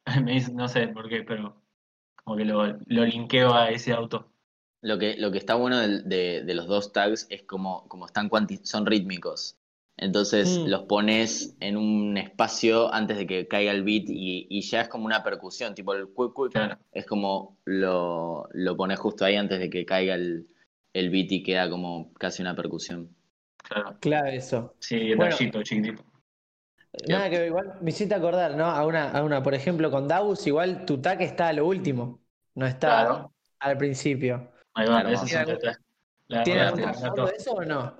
[0.23, 1.61] Me dice- no sé por qué, pero
[2.23, 4.27] como que lo, lo linkeo a ese auto.
[4.81, 8.29] Lo que, lo que está bueno de, de los dos tags es como, como están
[8.29, 9.57] cuanti- son rítmicos.
[9.99, 10.67] Entonces Mm.
[10.67, 14.87] los pones en un espacio antes de que caiga el beat y, y ya es
[14.89, 16.77] como una percusión, tipo el cuic cuic, Claro.
[16.91, 20.47] es como lo, lo pones justo ahí antes de que caiga el,
[20.93, 23.09] el beat y queda como casi una percusión.
[23.67, 23.97] Claro.
[23.99, 24.75] Claro, eso.
[24.79, 26.03] Sí, detallito, chiquitito.
[27.07, 28.65] Nada que ver, igual me hiciste acordar, ¿no?
[28.65, 32.21] A una, a una, por ejemplo, con Davus, igual tu tag está a lo último,
[32.55, 33.33] no está Claro.
[33.59, 34.51] al principio.
[34.73, 35.59] Ahí va, Claro, ¿tiene algún-.
[36.29, 37.95] La ¿Tiene algún eso o no?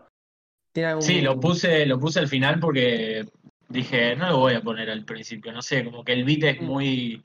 [0.71, 1.03] ¿Tiene algún...
[1.03, 3.25] Sí, lo puse, lo puse al final porque
[3.69, 6.61] dije, no lo voy a poner al principio, no sé, como que el beat es
[6.61, 6.65] Mm.
[6.65, 7.23] muy,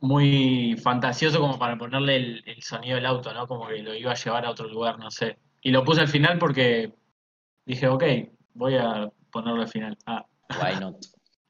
[0.00, 3.46] muy fantasioso como para ponerle el, el sonido del auto, ¿no?
[3.46, 5.36] Como que lo iba a llevar a otro lugar, no sé.
[5.60, 6.92] Y lo puse al final porque
[7.66, 8.04] dije, ok,
[8.54, 9.96] voy a ponerlo al final.
[10.06, 10.24] Ah,
[10.60, 10.96] Why not?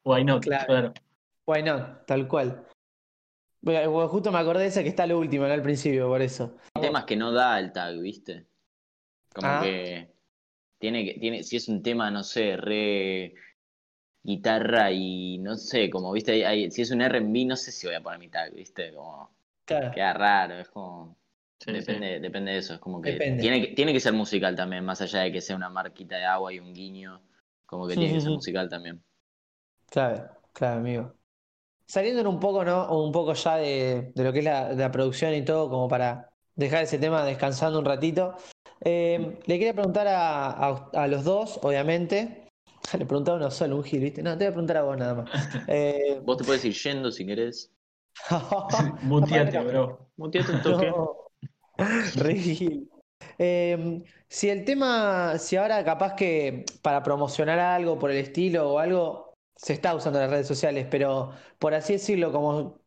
[0.04, 0.42] why not?
[0.42, 0.66] Claro.
[0.66, 0.92] Claro.
[1.46, 2.06] Why not?
[2.06, 2.66] Tal cual.
[3.60, 6.56] Bueno, justo me acordé de esa que está lo último, no al principio, por eso.
[6.74, 8.46] Hay temas que no da el tag, ¿viste?
[9.34, 9.60] Como Ah.
[9.62, 10.14] que
[10.78, 13.34] tiene que, tiene, si es un tema, no sé, re
[14.22, 17.86] guitarra y no sé, como viste, hay- hay- si es un R&B, no sé si
[17.86, 18.92] voy a poner mi tag, ¿viste?
[18.92, 19.30] Como
[19.64, 19.90] Claro.
[19.92, 21.16] queda raro, es como
[21.60, 21.78] Sí, sí.
[21.78, 23.40] depende, depende de eso, es como que Depende.
[23.42, 26.24] tiene que tiene que ser musical también, más allá de que sea una marquita de
[26.24, 27.20] agua y un guiño,
[27.68, 29.04] como que tiene que ser musical también.
[29.90, 31.14] Claro, claro, amigo.
[31.86, 32.90] Saliendo en un poco, ¿no?
[33.04, 35.86] Un poco ya de, de lo que es la, de la producción y todo, como
[35.88, 38.34] para dejar ese tema descansando un ratito.
[38.80, 42.46] Eh, le quería preguntar a, a- a los dos, obviamente.
[42.98, 44.22] Le preguntaba a uno solo, un gil, ¿viste?
[44.22, 45.30] No, te voy a preguntar a vos nada más.
[45.68, 47.70] Eh, Vos te puedes ir yendo si querés.
[49.02, 50.08] Muteate, bro.
[50.16, 50.86] Muteate un toque.
[50.90, 51.16] No.
[52.16, 52.88] Re gil.
[53.38, 58.78] Eh, si el tema, si ahora capaz que para promocionar algo por el estilo o
[58.78, 62.80] algo, se está usando las redes sociales, pero por así decirlo, como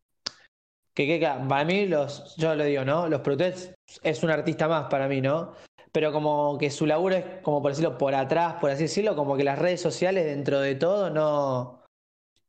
[0.93, 3.07] que, para mí los, yo lo digo, ¿no?
[3.07, 3.73] Los productores
[4.03, 5.53] es un artista más para mí, ¿no?
[5.91, 9.35] Pero como que su laburo es, como por decirlo, por atrás, por así decirlo, como
[9.35, 11.83] que las redes sociales dentro de todo no,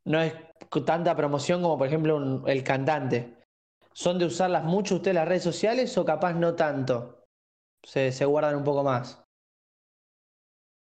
[0.05, 0.35] no es
[0.87, 3.39] tanta promoción como por ejemplo un- el cantante.
[3.95, 7.22] ¿Son de usarlas mucho ustedes las redes sociales o capaz no tanto?
[7.85, 9.25] Se, se guardan un poco más.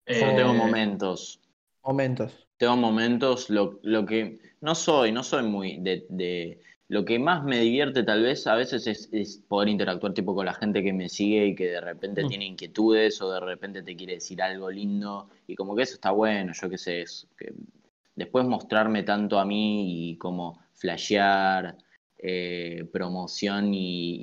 [0.10, 1.40] Yo Eh, tengo momentos.
[1.86, 2.50] Momentos.
[2.58, 7.44] Tengo momentos, lo, lo que no soy, no soy muy de, de- Lo que más
[7.44, 10.94] me divierte tal vez a veces es, es poder interactuar tipo con la gente que
[10.94, 12.30] me sigue y que de repente Mm.
[12.30, 16.12] tiene inquietudes o de repente te quiere decir algo lindo y como que eso está
[16.12, 17.54] bueno, yo qué sé, es que
[18.16, 21.76] después mostrarme tanto a mí y como flashear,
[22.28, 24.16] eh, promoción y,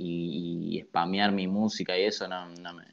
[0.75, 2.85] y, y spamear mi música y eso no, no me,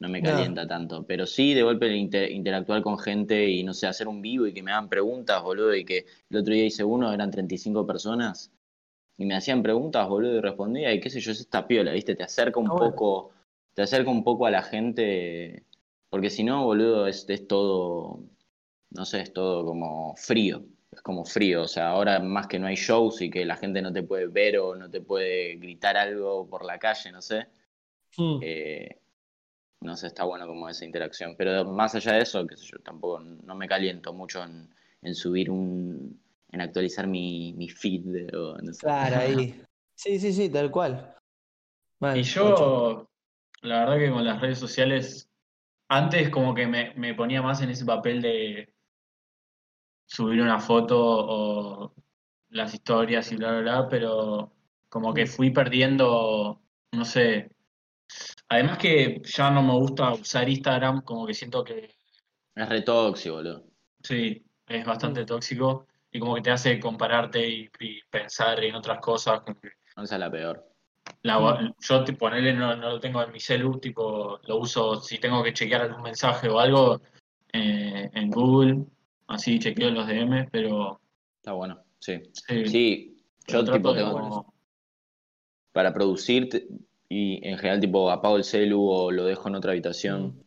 [0.00, 0.24] no me No.
[0.24, 1.06] calienta tanto.
[1.06, 4.54] Pero sí, de golpe inter- interactuar con gente y no sé, hacer un vivo y
[4.54, 8.52] que me hagan preguntas, boludo, y que el otro día hice uno, eran 35 personas
[9.16, 12.14] y me hacían preguntas, boludo, y respondía y qué sé yo, es esta piola, ¿viste?
[12.16, 13.02] Te acerca un Ah, bueno.
[13.02, 13.32] poco,
[13.74, 15.64] te acerca un poco a la gente,
[16.10, 18.24] porque si no, boludo, es, es todo,
[18.90, 20.64] no sé, es todo como frío.
[20.90, 23.82] Es como frío, o sea, ahora más que no hay shows y que la gente
[23.82, 27.46] no te puede ver o no te puede gritar algo por la calle, no sé.
[28.16, 28.38] Mm.
[28.42, 28.98] Eh,
[29.80, 31.36] no sé, está bueno como esa interacción.
[31.36, 35.14] Pero más allá de eso, qué sé yo, tampoco no me caliento mucho en, en
[35.14, 36.20] subir un,
[36.50, 38.80] en actualizar mi, mi feed o no sé.
[38.80, 39.62] Claro, ahí.
[39.94, 41.12] Sí, sí, sí, tal cual.
[42.14, 43.10] Y yo,
[43.62, 45.28] la verdad que con las redes sociales,
[45.88, 48.72] antes como que me, me ponía más en ese papel de
[50.08, 51.94] subir una foto o
[52.50, 54.52] las historias y bla, bla, bla, pero
[54.88, 56.60] como que fui perdiendo,
[56.92, 57.50] no sé.
[58.48, 61.94] Además que ya no me gusta usar Instagram, como que siento que
[62.54, 63.64] Es re tóxico, boludo.
[64.02, 65.26] sí, es bastante Mm.
[65.26, 69.42] tóxico y como que te hace compararte y, y pensar en otras cosas.
[69.96, 70.64] Esa es la peor.
[71.22, 71.74] La, Mm.
[71.80, 75.42] yo tipo, ponerle no, no lo tengo en mi celu, tipo, lo uso si tengo
[75.42, 77.00] que chequear algún mensaje o algo
[77.52, 78.84] eh, en Google,
[79.28, 81.00] así chequeo los DM, pero
[81.36, 82.20] Está bueno, sí.
[82.66, 84.52] sí, yo trato tipo de tengo,
[85.72, 86.48] para producir
[87.08, 90.26] y en general tipo apago el celu o lo dejo en otra habitación.
[90.26, 90.40] Mm.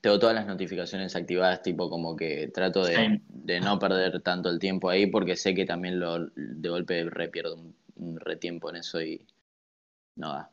[0.00, 3.22] Tengo todas las notificaciones activadas, tipo como que trato de, Sí.
[3.28, 7.28] de no perder tanto el tiempo ahí porque sé que también lo de golpe re
[7.28, 9.24] pierdo un, un re tiempo en eso y
[10.16, 10.50] no da.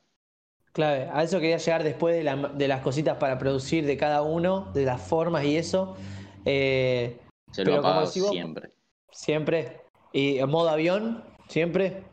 [0.73, 4.21] Clave, a eso quería llegar después de, la- de las cositas para producir de cada
[4.21, 5.95] uno, de las formas y eso.
[6.45, 7.17] Eh,
[7.51, 8.69] Se lo apago decís vos- siempre.
[9.11, 9.81] siempre.
[10.13, 11.23] ¿Y en modo avión?
[11.47, 12.03] ¿Siempre?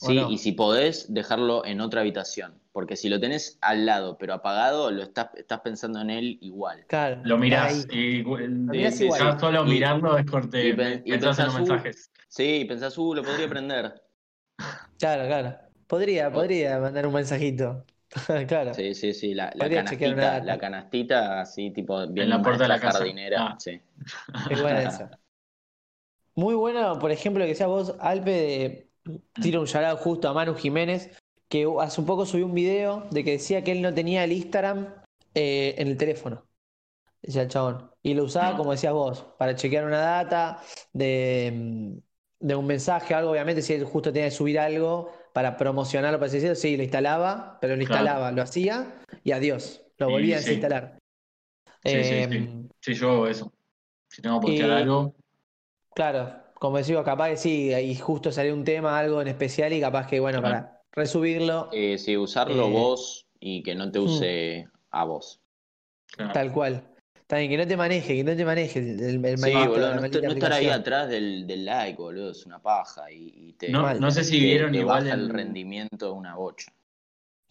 [0.00, 0.30] ¿O Sí, no?
[0.30, 2.60] y si podés, dejarlo en otra habitación.
[2.72, 6.84] Porque si lo tenés al lado, pero apagado, lo estás, estás pensando en él igual.
[6.88, 7.20] Claro.
[7.24, 9.20] lo mirás y de- mirás de- igual.
[9.20, 12.10] ya solo Y- mirando es corte, y pen- y pensás en los uh, mensajes.
[12.28, 14.02] Sí, pensás, uh, lo podría prender.
[14.98, 15.56] Claro, claro.
[15.86, 17.84] Podría, podría mandar un mensajito.
[18.48, 18.74] claro.
[18.74, 19.34] Sí, sí, sí.
[19.34, 22.98] La, una canastita, la canastita, así, tipo, bien la puerta de la casa.
[22.98, 23.46] jardinera.
[23.48, 23.56] Ah.
[23.58, 23.80] Sí.
[24.48, 25.10] Qué buena esa.
[26.36, 28.90] Muy bueno, por ejemplo, que sea vos, Alpe, de
[29.40, 31.16] tira un shout justo a Manu Jiménez,
[31.48, 34.32] que hace un poco subió un video de que decía que él no tenía el
[34.32, 34.88] Instagram
[35.34, 36.44] eh, en el teléfono.
[37.22, 37.90] Decía el chabón.
[38.02, 40.60] Y lo usaba, como decías vos, para chequear una data
[40.92, 42.00] de,
[42.40, 46.30] de un mensaje, algo, obviamente, si él justo tenía que subir algo para promocionarlo, para
[46.30, 48.02] decirlo, sí, lo instalaba, pero lo Claro.
[48.02, 49.82] instalaba, lo hacía y adiós.
[49.98, 50.46] Lo volvía a sí.
[50.46, 50.98] desinstalar.
[51.82, 52.68] Sí, sí, Eh, sí.
[52.80, 53.52] Sí, yo hago eso.
[54.08, 55.14] Si tengo que postear Y- algo,
[55.94, 59.80] Claro, como decía, capaz que sí, y justo salió un tema, algo en especial, y
[59.80, 60.54] capaz que, bueno, Claro.
[60.54, 64.02] para resubirlo, Eh, sí, usarlo Eh, vos y que no te hmm.
[64.04, 65.40] use a vos.
[66.16, 66.32] claro.
[66.32, 66.93] tal cual.
[67.26, 70.04] También que no te maneje, que no te maneje el, el, el Sí, boludo, no,
[70.04, 73.98] estar ahí atrás del, del like, boludo, es una paja y, y te, No, Mal.
[74.00, 76.70] no sé si te- vieron te igual baja el el- rendimiento de una bocha.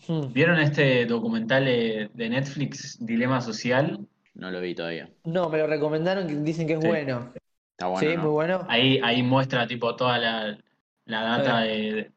[0.08, 0.32] Hmm.
[0.34, 4.00] ¿Vieron este documental eh, de Netflix, Dilema Social?
[4.36, 5.10] No lo vi todavía.
[5.24, 6.88] No, me lo recomendaron, dicen que es Sí.
[6.88, 7.34] bueno.
[7.72, 8.24] Está bueno, sí, ¿no?
[8.24, 8.66] muy bueno.
[8.70, 10.58] Ahí, ahí muestra tipo toda la,
[11.06, 12.12] la data de,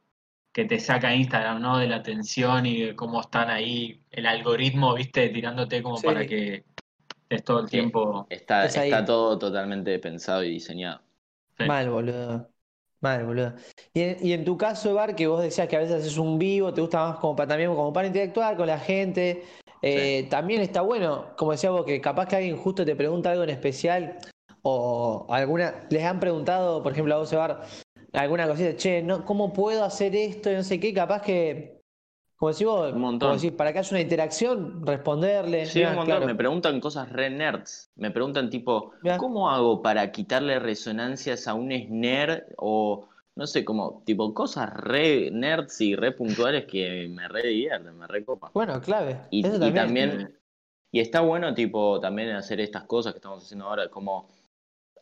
[0.52, 1.78] que te saca Instagram, ¿no?
[1.78, 6.06] De la atención y de cómo están ahí, el algoritmo, viste, tirándote como Sí.
[6.06, 6.64] para que
[7.28, 7.70] estés todo el Sí.
[7.70, 8.26] tiempo.
[8.30, 11.02] Está, Es está todo totalmente pensado y diseñado.
[11.58, 11.64] Sí.
[11.64, 12.50] Mal, boludo.
[13.00, 13.54] Mal, boludo.
[13.92, 16.38] Y en, y en tu caso, Bar, que vos decías que a veces haces un
[16.38, 19.44] vivo, te gusta más como para también como para interactuar con la gente.
[19.82, 23.44] eh, También está bueno, como decías vos, que capaz que alguien justo te pregunta algo
[23.44, 24.18] en especial,
[24.62, 27.62] o alguna, les han preguntado, por ejemplo, a vos, Bar,
[28.12, 30.50] alguna cosita, che, no, ¿cómo puedo hacer esto?
[30.50, 31.75] Y no sé qué, capaz que,
[32.36, 33.28] como decís vos, Un montón.
[33.30, 35.66] como decís, para que haya una interacción, responderle.
[35.66, 36.16] Sí, mirá, un montón.
[36.16, 36.26] claro.
[36.26, 37.90] Me preguntan cosas re nerds.
[37.96, 39.16] Me preguntan tipo, Mirá.
[39.18, 42.44] ¿cómo hago para quitarle resonancias a un snare?
[42.58, 47.96] O no sé, como tipo cosas re nerds y re puntuales que me re divierten,
[47.98, 48.50] me re copan.
[48.54, 49.18] Bueno, clave.
[49.30, 49.74] Y, Eso y también.
[50.10, 50.38] también,
[50.92, 54.28] y está bueno tipo también hacer estas cosas que estamos haciendo ahora, como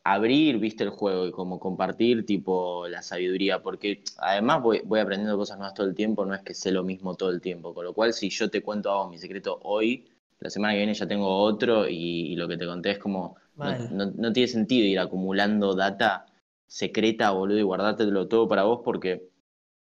[0.05, 5.37] abrir, viste, el juego y como compartir tipo la sabiduría, porque además voy, voy aprendiendo
[5.39, 7.85] cosas nuevas todo el tiempo, no es que sé lo mismo todo el tiempo, con
[7.85, 10.07] lo cual si yo te cuento a vos mi secreto hoy,
[10.41, 13.37] la semana que viene ya tengo otro y, y lo que te conté es como,
[13.63, 16.27] no, no- no tiene sentido ir acumulando data
[16.67, 19.29] secreta, boludo, y guardártelo todo para vos porque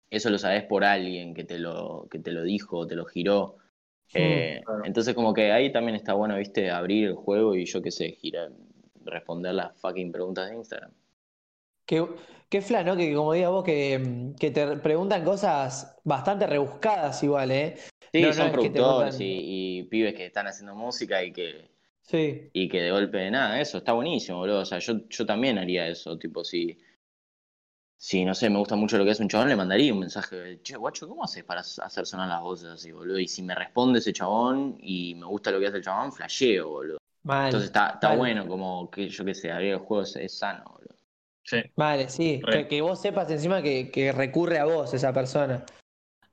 [0.09, 3.57] eso lo sabés por alguien que te lo, que te lo dijo, te lo giró.
[4.13, 4.83] Eh, claro.
[4.85, 8.11] Entonces como que ahí también está bueno, viste, abrir el juego y yo qué sé,
[8.13, 8.51] girar,
[9.05, 10.91] responder las fucking preguntas de Instagram.
[11.85, 12.05] Qué,
[12.49, 12.97] qué ¿no?
[12.97, 17.77] Que como digas vos, que, que te preguntan cosas bastante rebuscadas igual, ¿eh?
[18.11, 21.69] Sí, No, son productores y, y pibes que están haciendo música y que,
[22.05, 24.59] Sí, y que de golpe nada, eso está buenísimo, boludo.
[24.61, 26.77] O sea, yo, yo también haría eso, tipo, si,
[27.97, 30.35] si no sé, me gusta mucho lo que hace un chabón, le mandaría un mensaje,
[30.35, 33.17] de, che, guacho, ¿cómo haces para hacer sonar las voces así, boludo?
[33.17, 36.69] Y si me responde ese chabón y me gusta lo que hace el chabón, flasheo,
[36.69, 36.97] boludo.
[37.25, 37.45] Mal.
[37.47, 40.95] Entonces está, está bueno, como que yo qué sé, abrir el juego es, sano, boludo.
[41.43, 41.57] Sí.
[41.75, 42.41] Vale, sí.
[42.49, 45.65] Que, que vos sepas encima que, que recurre a vos esa persona.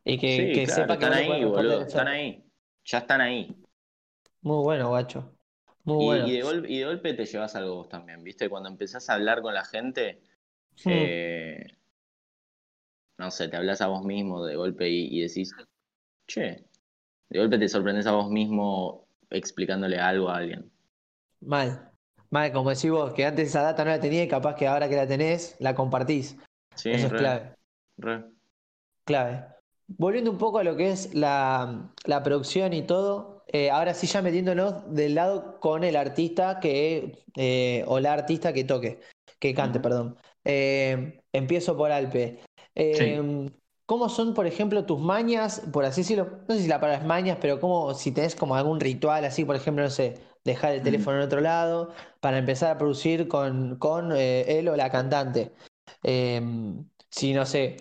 [0.04, 1.88] Y que, Sí, que claro, sepa que están ahí, boludo, eso.
[1.88, 2.44] están ahí.
[2.84, 3.56] Ya están ahí.
[4.42, 5.36] Muy bueno, guacho.
[5.84, 6.28] Muy Y, bueno.
[6.28, 8.48] y de golpe, y de golpe te llevas algo vos también, ¿viste?
[8.48, 10.22] Cuando empezás a hablar con la gente,
[10.84, 10.90] Hmm.
[10.90, 11.66] eh,
[13.18, 15.54] no sé, te hablas a vos mismo de golpe y, y decís,
[16.26, 16.64] che,
[17.28, 20.71] de golpe te sorprendes a vos mismo explicándole algo a alguien.
[21.42, 21.90] Mal.
[22.30, 24.88] Mal, como decís vos, que antes esa data no la tenía y capaz que ahora
[24.88, 26.36] que la tenés, la compartís.
[26.74, 27.54] Sí, Eso es clave.
[27.98, 28.24] re.
[29.04, 29.46] Clave.
[29.88, 34.06] Volviendo un poco a lo que es la, la producción y todo, eh, ahora sí
[34.06, 39.00] ya metiéndonos del lado con el artista que, eh, o la artista que toque,
[39.38, 40.16] que cante, perdón.
[40.44, 42.40] Eh, empiezo por Alpe.
[43.84, 46.44] ¿Cómo son, por ejemplo, tus mañas, por así decirlo?
[46.48, 49.44] No sé si la palabra es mañas, pero como si tenés como algún ritual así,
[49.44, 50.84] por ejemplo, no sé, dejar el Mm.
[50.84, 55.52] teléfono en otro lado para empezar a producir con, con eh, él o la cantante.
[56.02, 56.40] Eh,
[57.08, 57.76] si, no sé,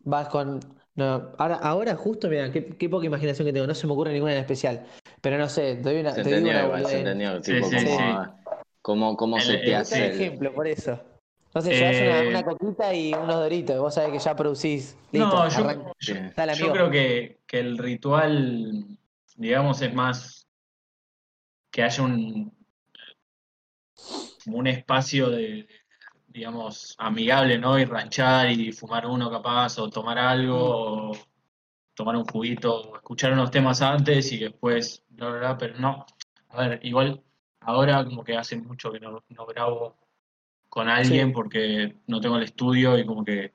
[0.00, 0.60] vas con...
[0.96, 4.12] No, ahora, ahora justo, mira, qué, qué poca imaginación que tengo, no se me ocurre
[4.12, 4.86] ninguna en especial.
[5.20, 7.52] Pero no sé, te doy una, Se te digo entendió una igual, se entendió, Sí,
[7.54, 8.30] tipo, sí, cómo, sí.
[8.82, 11.00] cómo, cómo El- se te hace el ejemplo, por eso.
[11.54, 14.96] No sé, llevas una, Eh, una coquita y unos doritos, vos sabés que ya producís.
[15.12, 15.92] Listo, No, yo, arranca.
[16.00, 18.98] yo- yo creo que, que el ritual,
[19.36, 20.46] digamos, es más
[21.70, 22.52] que haya un,
[24.44, 25.68] como un espacio de,
[26.28, 27.78] digamos, amigable, ¿no?
[27.78, 31.12] Y ranchar y fumar uno capaz, o tomar algo, o
[31.94, 36.06] tomar un juguito, o escuchar unos temas antes y después, bla, bla, bla, pero no.
[36.50, 37.22] A ver, igual
[37.60, 39.96] ahora como que hace mucho que no, no grabo
[40.68, 41.34] con alguien Sí.
[41.34, 43.52] porque no tengo el estudio y como que,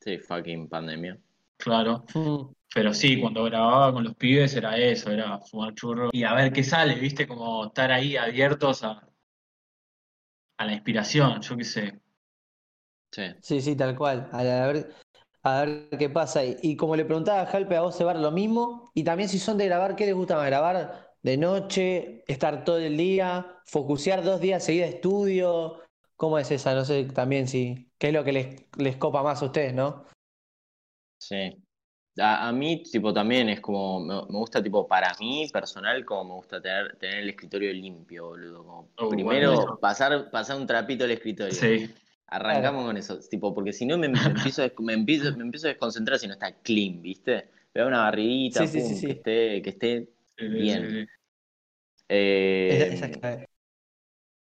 [0.00, 1.20] Sí, fucking pandemia.
[1.58, 2.04] claro.
[2.14, 6.34] Mm, Pero sí, cuando grababa con los pibes era eso, era fumar churro y a
[6.34, 7.26] ver qué sale, ¿viste?
[7.26, 9.02] Como estar ahí abiertos a,
[10.58, 12.00] a la inspiración, yo qué sé.
[13.12, 13.22] Sí.
[13.40, 14.28] sí, sí, tal cual.
[14.32, 14.94] A, la- a ver,
[15.44, 16.44] A ver qué pasa.
[16.44, 18.92] Y, y como le preguntaba a Jalpe, a vos, Sebar, lo mismo.
[18.94, 20.46] Y también si son de grabar, ¿qué les gusta más?
[20.46, 22.24] ¿Grabar de noche?
[22.28, 23.60] ¿Estar todo el día?
[23.66, 25.80] ¿Focusear dos días seguidos de estudio?
[26.16, 26.74] ¿Cómo es esa?
[26.74, 27.90] No sé también si.
[27.98, 30.06] ¿Qué es lo que les, les copa más a ustedes, no?
[31.18, 31.65] Sí.
[32.18, 36.24] A, a mí, tipo, también es como, me, me gusta, tipo, para mí, personal, como
[36.24, 38.64] me gusta tener, tener el escritorio limpio, boludo.
[38.64, 41.68] Como Oh, primero, bueno, pasar, pasar un trapito al escritorio.
[41.68, 41.94] Sí,
[42.28, 45.70] Arrancamos con eso, tipo, porque si no me, me empiezo, me, empiezo, me empiezo a
[45.70, 47.48] desconcentrar si no está clean, ¿viste?
[47.72, 49.06] Pegar una barridita, Sí, sí, pum, sí, sí.
[49.06, 50.08] que esté, que esté
[50.50, 50.88] Bien.
[50.88, 51.06] sí, sí.
[52.08, 53.48] eh, Esa, esa es clave.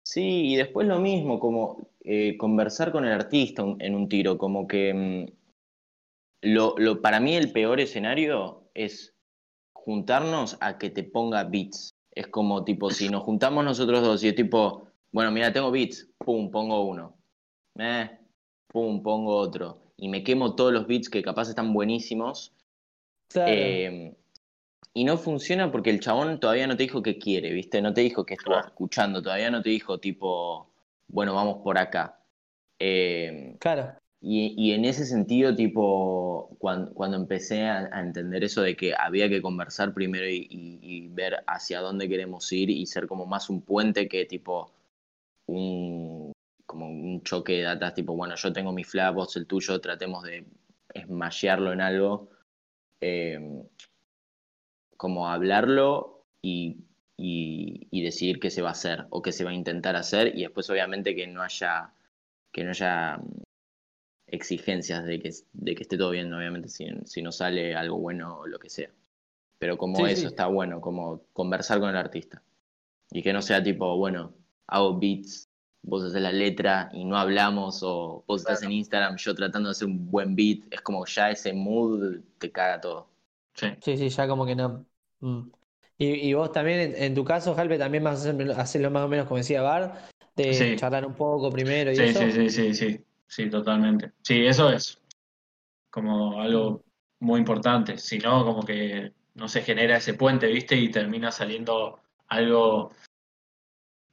[0.02, 4.66] Sí, y después lo mismo, como eh, conversar con el artista en un tiro, como
[4.66, 5.43] que mm,
[6.44, 9.14] lo, lo, para mí el peor escenario es
[9.72, 11.90] juntarnos a que te ponga beats.
[12.12, 16.08] Es como tipo, si nos juntamos nosotros dos y es tipo, bueno, mira, tengo beats,
[16.18, 17.16] pum, pongo uno.
[17.78, 18.10] Eh,
[18.68, 19.92] pum, pongo otro.
[19.96, 22.52] Y me quemo todos los beats que capaz están buenísimos.
[23.28, 23.52] Claro.
[23.52, 24.14] Eh,
[24.92, 27.82] y no funciona porque el chabón todavía no te dijo qué quiere, ¿viste?
[27.82, 28.68] No te dijo que estuvo Claro.
[28.68, 30.70] escuchando, todavía no te dijo tipo,
[31.08, 32.20] bueno, vamos por acá.
[32.78, 33.94] Eh, Claro.
[34.26, 39.42] Y, en ese sentido, tipo, cuando, cuando empecé a, entender eso de que había que
[39.42, 44.24] conversar primero y, ver hacia dónde queremos ir y ser como más un puente que
[44.24, 44.72] tipo
[45.46, 46.32] un,
[46.66, 50.46] como un choque de datas, tipo, bueno, yo tengo mi flag, el tuyo, tratemos de
[50.94, 52.30] esmashearlo en algo.
[53.02, 53.38] eh,
[54.96, 56.78] como hablarlo y,
[57.18, 60.42] y, decidir qué se va a hacer o qué se va a intentar hacer y
[60.42, 61.92] después obviamente que no haya
[62.52, 63.20] que no haya
[64.26, 68.40] exigencias de que, de que esté todo bien, obviamente si, si no sale algo bueno
[68.40, 68.90] o lo que sea.
[69.58, 70.28] Pero como Sí, eso sí.
[70.28, 72.42] está bueno, como conversar con el artista.
[73.10, 74.34] Y que no sea tipo, bueno,
[74.66, 75.48] hago beats,
[75.82, 79.72] vos haces la letra y no hablamos, o vos estás en Instagram, yo tratando de
[79.72, 83.08] hacer un buen beat, es como ya ese mood te caga todo.
[83.54, 83.68] Sí.
[83.80, 84.86] Sí, sí, ya como que no.
[85.20, 85.50] Mm.
[85.98, 89.04] Y, y vos también, en, en tu caso, Jalpe, también vas a hacer- hacerlo más
[89.04, 90.76] o menos como decía Bar, de Sí.
[90.76, 92.20] charlar un poco primero y Sí, eso.
[92.30, 94.12] sí, sí, sí, sí, sí, totalmente.
[94.22, 95.00] Sí, eso es
[95.90, 96.82] como algo
[97.20, 97.98] muy importante.
[97.98, 100.76] Si no, como que no se genera ese puente, ¿viste?
[100.76, 102.92] Y termina saliendo algo,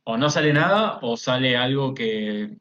[0.06, 2.58] o no sale nada, o sale algo que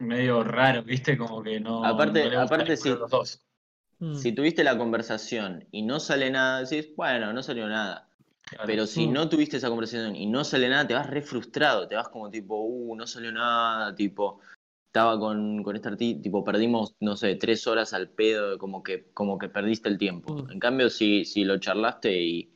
[0.00, 1.16] medio raro, ¿viste?
[1.16, 2.90] Como que no, Aparte- no aparte sí.
[2.90, 3.40] los dos.
[4.00, 4.14] Mm.
[4.14, 8.08] Si tuviste la conversación y no sale nada, decís, bueno, no salió nada.
[8.42, 8.64] Claro.
[8.66, 9.12] Pero si Mm.
[9.12, 12.30] no tuviste esa conversación y no sale nada, te vas re frustrado, te vas como
[12.30, 14.40] tipo, uh, no salió nada, tipo,
[14.94, 19.12] estaba con, con este artista, tipo, perdimos, no sé, tres horas al pedo, como que,
[19.12, 20.32] como que perdiste el tiempo.
[20.32, 20.52] Mm.
[20.52, 22.54] En cambio, si, si lo charlaste y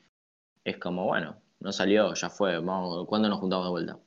[0.64, 4.00] es como, bueno, no salió, ya fue, vamos, ¿cuándo nos juntamos de vuelta?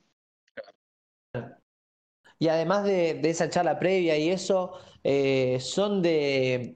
[2.38, 4.72] Y además de, de esa charla previa y eso,
[5.04, 6.74] eh, ¿son de,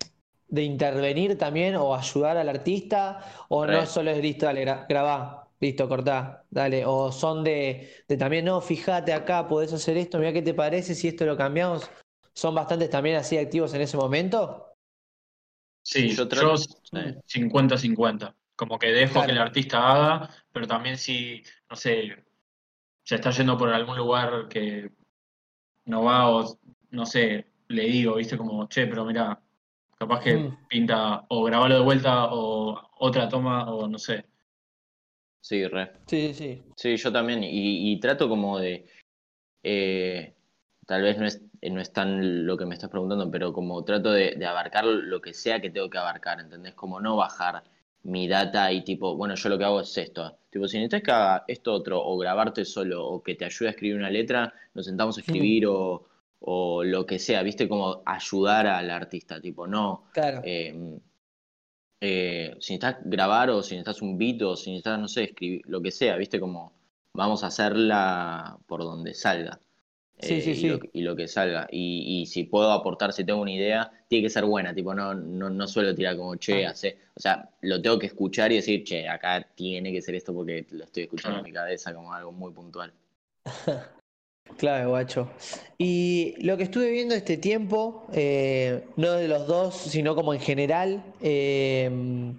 [0.48, 3.20] de intervenir también o ayudar al artista?
[3.48, 6.84] ¿O no solo es listo, dale, gra- grabá, listo, cortá, dale?
[6.86, 10.94] ¿O son de, de también, no, fíjate acá, podés hacer esto, mira qué te parece
[10.94, 11.90] si esto lo cambiamos?
[12.34, 14.72] ¿Son bastantes también así activos en ese momento?
[15.82, 16.68] Sí, Yo yo trato- s-
[17.26, 18.34] 50-50.
[18.57, 19.26] Como que dejo Claro.
[19.26, 22.24] que el artista haga, pero también si, no sé,
[23.04, 24.90] se está yendo por algún lugar que
[25.86, 26.59] no va o,
[26.90, 29.40] no sé, le digo, viste, como, che, pero mira,
[29.98, 30.66] capaz que Mm.
[30.68, 34.26] pinta o grabarlo de vuelta o otra toma o no sé.
[35.49, 35.92] Sí, re.
[36.09, 36.62] Sí, sí, sí.
[36.74, 37.44] Sí, yo también.
[37.44, 38.84] Y, y trato como de.
[39.62, 40.34] eh,
[40.86, 43.84] tal vez no es, eh, no es tan lo que me estás preguntando, pero como
[43.84, 46.74] trato de, de abarcar lo que sea que tengo que abarcar, ¿entendés?
[46.74, 47.62] Como no bajar
[48.03, 50.36] mi data y tipo, bueno, yo lo que hago es esto.
[50.51, 53.70] Tipo, si necesitas que haga esto otro, o grabarte solo, o que te ayude a
[53.72, 56.09] escribir una letra, nos sentamos a escribir, o,
[56.40, 57.68] o lo que sea, ¿viste?
[57.68, 60.07] Como ayudar al artista, tipo, no.
[60.12, 60.40] Claro.
[60.44, 60.99] eh,
[62.01, 65.62] eh, si necesitas grabar o si necesitas un beat o si necesitas, no sé, escribir,
[65.66, 66.38] lo que sea, ¿viste?
[66.40, 66.72] Como
[67.12, 69.61] vamos a hacerla por donde salga.
[70.18, 70.68] Sí, sí, y, sí.
[70.68, 71.66] Lo, y lo que salga.
[71.70, 75.12] Y, y si puedo aportar, si tengo una idea, tiene que ser buena, tipo, no,
[75.12, 76.70] no, no suelo tirar como, che, Ah.
[76.70, 76.99] hace.
[77.14, 80.66] O sea, lo tengo que escuchar y decir, che, acá tiene que ser esto porque
[80.70, 81.40] lo estoy escuchando Ah.
[81.40, 82.92] en mi cabeza como algo muy puntual.
[84.57, 85.28] Claro, guacho.
[85.76, 90.40] Y lo que estuve viendo este tiempo, eh, no de los dos, sino como en
[90.40, 92.32] general, eh,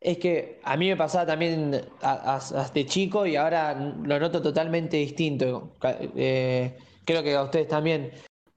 [0.00, 4.40] es que a mí me pasaba también a- a- de chico y ahora lo noto
[4.42, 5.72] totalmente distinto.
[6.16, 8.10] Eh, creo que a ustedes también.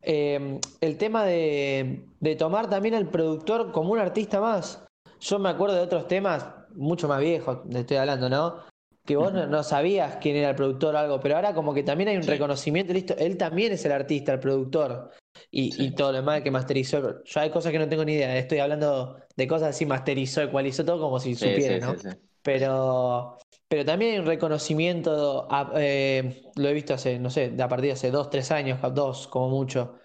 [0.06, 4.84] El tema de, de tomar también al productor como un artista más.
[5.22, 6.46] Yo me acuerdo de otros temas
[6.76, 8.73] mucho más viejos, te estoy hablando, ¿no?
[9.06, 11.84] Que vos no, no sabías quién era el productor o algo, pero ahora como que
[11.84, 12.30] también hay un Sí.
[12.30, 15.12] reconocimiento, listo, él también es el artista, el productor.
[15.50, 15.86] y, Sí.
[15.88, 17.24] y todo lo demás que masterizó.
[17.24, 20.86] Yo hay cosas que no tengo ni idea, estoy hablando de cosas así, masterizó, ecualizó
[20.86, 21.96] todo como si Sí, supiera, ¿no?
[21.96, 22.18] sí, sí.
[22.44, 23.38] Pero,
[23.68, 27.88] pero también hay un reconocimiento, a- eh, lo he visto hace, no sé, a partir
[27.88, 29.96] de hace dos, tres años, dos como mucho.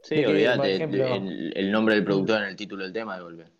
[0.00, 0.44] Sí, que,
[0.76, 3.42] ejemplo- el, el nombre del productor en el título del tema de.
[3.42, 3.50] Eso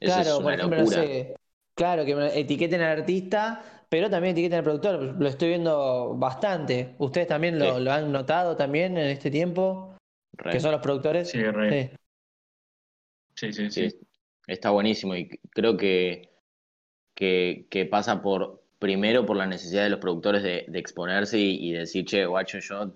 [0.00, 1.34] Claro, es por ejemplo, no sé,
[1.74, 5.16] claro, que etiqueten al artista, pero también etiqueten al productor.
[5.20, 6.94] Lo estoy viendo bastante.
[6.98, 7.82] ¿Ustedes también lo, Sí.
[7.82, 9.96] lo han notado también en este tiempo?
[10.38, 10.52] Re.
[10.52, 11.28] Que son los productores.
[11.28, 11.90] Sí, re.
[13.34, 13.50] Sí.
[13.52, 13.98] Sí, sí, Sí, sí.
[14.46, 16.30] está buenísimo y creo que,
[17.14, 21.68] que, que pasa por, primero por la necesidad de los productores de, de exponerse y,
[21.68, 22.92] y decir, che, guacho, yo,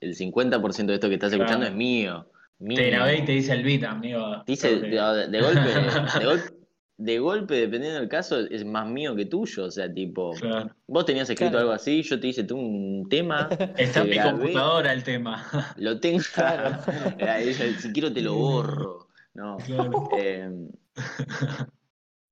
[0.00, 1.44] el 50% de esto que estás Claro.
[1.44, 2.26] escuchando es mío.
[2.58, 2.76] mío".
[2.76, 4.42] Te grabé y te dice el beat, amigo.
[4.46, 6.55] Dice, de golpe, de, golpe,
[6.98, 9.64] de golpe, dependiendo del caso, es más mío que tuyo.
[9.66, 10.70] O sea, tipo, Claro.
[10.86, 11.64] vos tenías escrito Claro.
[11.66, 15.44] algo así, yo te hice tú un tema, Está en mi grabé, computadora el tema.
[15.76, 16.20] lo tengo.
[16.34, 16.78] Claro.
[17.80, 19.08] Si quiero te lo borro.
[19.34, 19.58] No.
[19.58, 20.08] Claro.
[20.18, 20.50] Eh,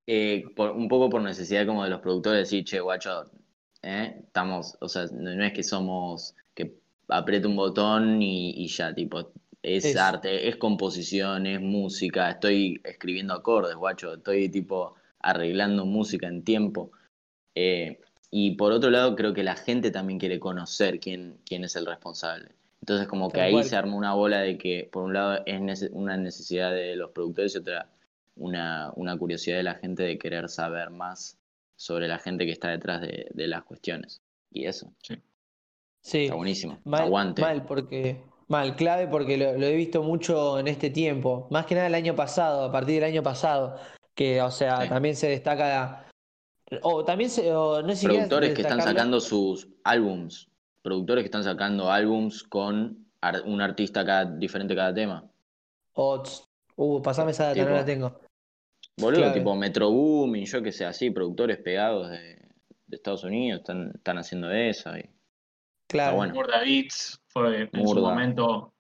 [0.07, 3.25] eh, por- un poco por necesidad como de los productores decir, che, guacho,
[3.83, 8.69] eh, estamos, o sea, no, no es que somos que apriete un botón y, y
[8.69, 9.33] ya, tipo,
[9.65, 16.27] es, Es- arte, es composición, es música, estoy escribiendo acordes, guacho, estoy tipo arreglando música
[16.29, 16.91] en tiempo.
[17.55, 18.01] Eh,
[18.31, 21.87] y por otro lado, creo que la gente también quiere conocer quién, quién es el
[21.87, 22.49] responsable.
[22.83, 25.91] Entonces, como que ahí se arma una bola de que, por un lado, es nece-
[25.93, 27.89] una necesidad de los productores y otra,
[28.37, 31.39] una, una curiosidad de la gente de querer saber más
[31.77, 34.21] sobre la gente que está detrás de, de las cuestiones.
[34.51, 34.93] Y eso,
[36.03, 36.25] Sí.
[36.25, 36.79] está buenísimo.
[36.85, 37.41] Mal, Aguante.
[37.41, 41.47] mal, porque, mal, clave porque lo, lo he visto mucho en este tiempo.
[41.51, 43.77] Más que nada el año pasado, a partir del año pasado,
[44.15, 44.89] que, o sea, Sí.
[44.89, 46.07] también se destaca.
[46.83, 50.49] O también se, o no Productores que están sacando sus álbums.
[50.83, 55.25] Productores que están sacando álbums con ar- un artista cada, diferente cada tema.
[55.95, 56.23] o
[56.77, 58.21] uh, pasame esa data, no Tipo, la tengo.
[58.97, 59.35] Boludo, Clave.
[59.39, 62.19] tipo Metro Boomin, yo que sé, así, productores pegados de,
[62.87, 64.97] de Estados Unidos están, están haciendo eso.
[64.97, 65.09] Y...
[65.89, 66.17] Claro.
[66.17, 66.35] bueno.
[66.65, 68.73] Beats fue en su momento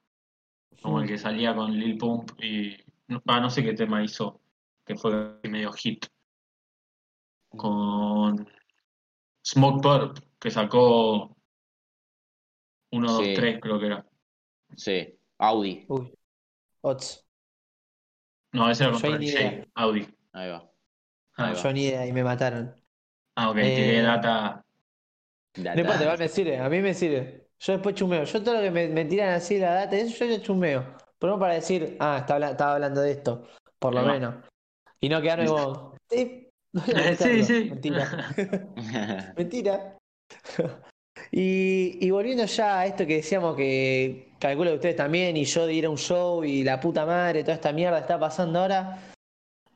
[0.80, 2.76] como el que salía con Lil Pump y
[3.08, 4.40] no, ah, no sé qué tema hizo,
[4.84, 6.06] que fue medio hit.
[7.56, 8.48] Con
[9.46, 11.36] Smoke Purp, que sacó
[12.92, 13.34] 1, 2, Sí.
[13.34, 14.06] 3 creo que era.
[14.76, 16.12] Sí, Audi, Uy.
[16.82, 17.24] Ots.
[18.52, 19.66] No, ese era con Yo Tony ni J, idea.
[19.74, 20.08] Audi.
[20.32, 20.70] ahí va.
[21.36, 21.62] Ah, Ahí va.
[21.62, 22.74] Yo ni idea y me mataron.
[23.36, 24.64] ah, ok, Eh, tiré data.
[25.56, 25.74] Data.
[25.74, 27.43] No importa, igual me sirve, a mí me sirve.
[27.60, 28.24] Yo después chumeo.
[28.24, 30.84] Yo todo lo que me, me tiran así la data, eso yo ya chumeo.
[31.18, 33.46] Pero no para decir, ah, está habla- estaba hablando de esto,
[33.78, 34.12] por lo Ahí va.
[34.12, 34.34] menos.
[35.00, 37.44] Y no quedarme como, sí, voy a sí, buscarlo".
[37.44, 37.64] sí.
[37.70, 38.34] Mentira.
[39.36, 39.96] Mentira.
[41.30, 45.66] Y, y volviendo ya a esto que decíamos que calculo que ustedes también, y yo
[45.66, 48.98] de ir a un show y la puta madre, toda esta mierda está pasando ahora.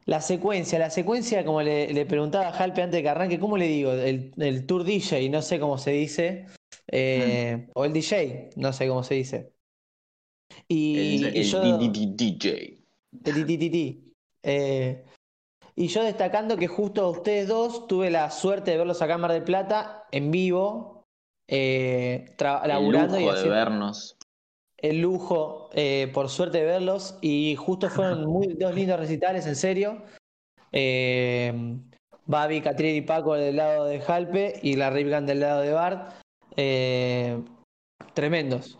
[0.05, 3.59] La secuencia, la secuencia, como le, le preguntaba a Jalpe antes de que arranque, ¿cómo
[3.59, 3.93] le digo?
[3.93, 6.47] El, el tour DJ, no sé cómo se dice.
[6.89, 9.53] Eh, O el DJ, no sé cómo se dice.
[10.67, 11.61] Y, el y yo.
[11.79, 12.79] DJ.
[13.25, 14.13] El.
[14.43, 15.05] Eh,
[15.75, 19.21] y yo destacando que justo a ustedes dos tuve la suerte de verlos acá en
[19.21, 21.05] Mar del Plata en vivo,
[21.49, 24.17] eh, tra- El laburando y lujo de vernos.
[24.79, 27.19] el lujo, eh, por suerte de verlos.
[27.21, 30.03] Y justo fueron muy, dos lindos recitales, en serio.
[32.27, 35.73] Babi, Catriel y Paco del lado de Jalpe y la Rip Gun del lado de
[35.73, 36.13] Bart.
[36.61, 37.41] Eh,
[38.15, 38.79] tremendos.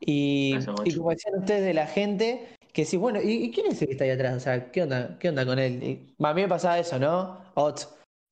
[0.00, 0.74] Y, guacho.
[0.96, 3.92] como decían ustedes de la gente, que sí, bueno, ¿y, y quién es el que
[3.92, 4.36] está ahí atrás?
[4.36, 5.82] O sea, ¿qué onda, qué onda con él?
[5.82, 7.44] Y, a mí me pasaba eso, ¿no?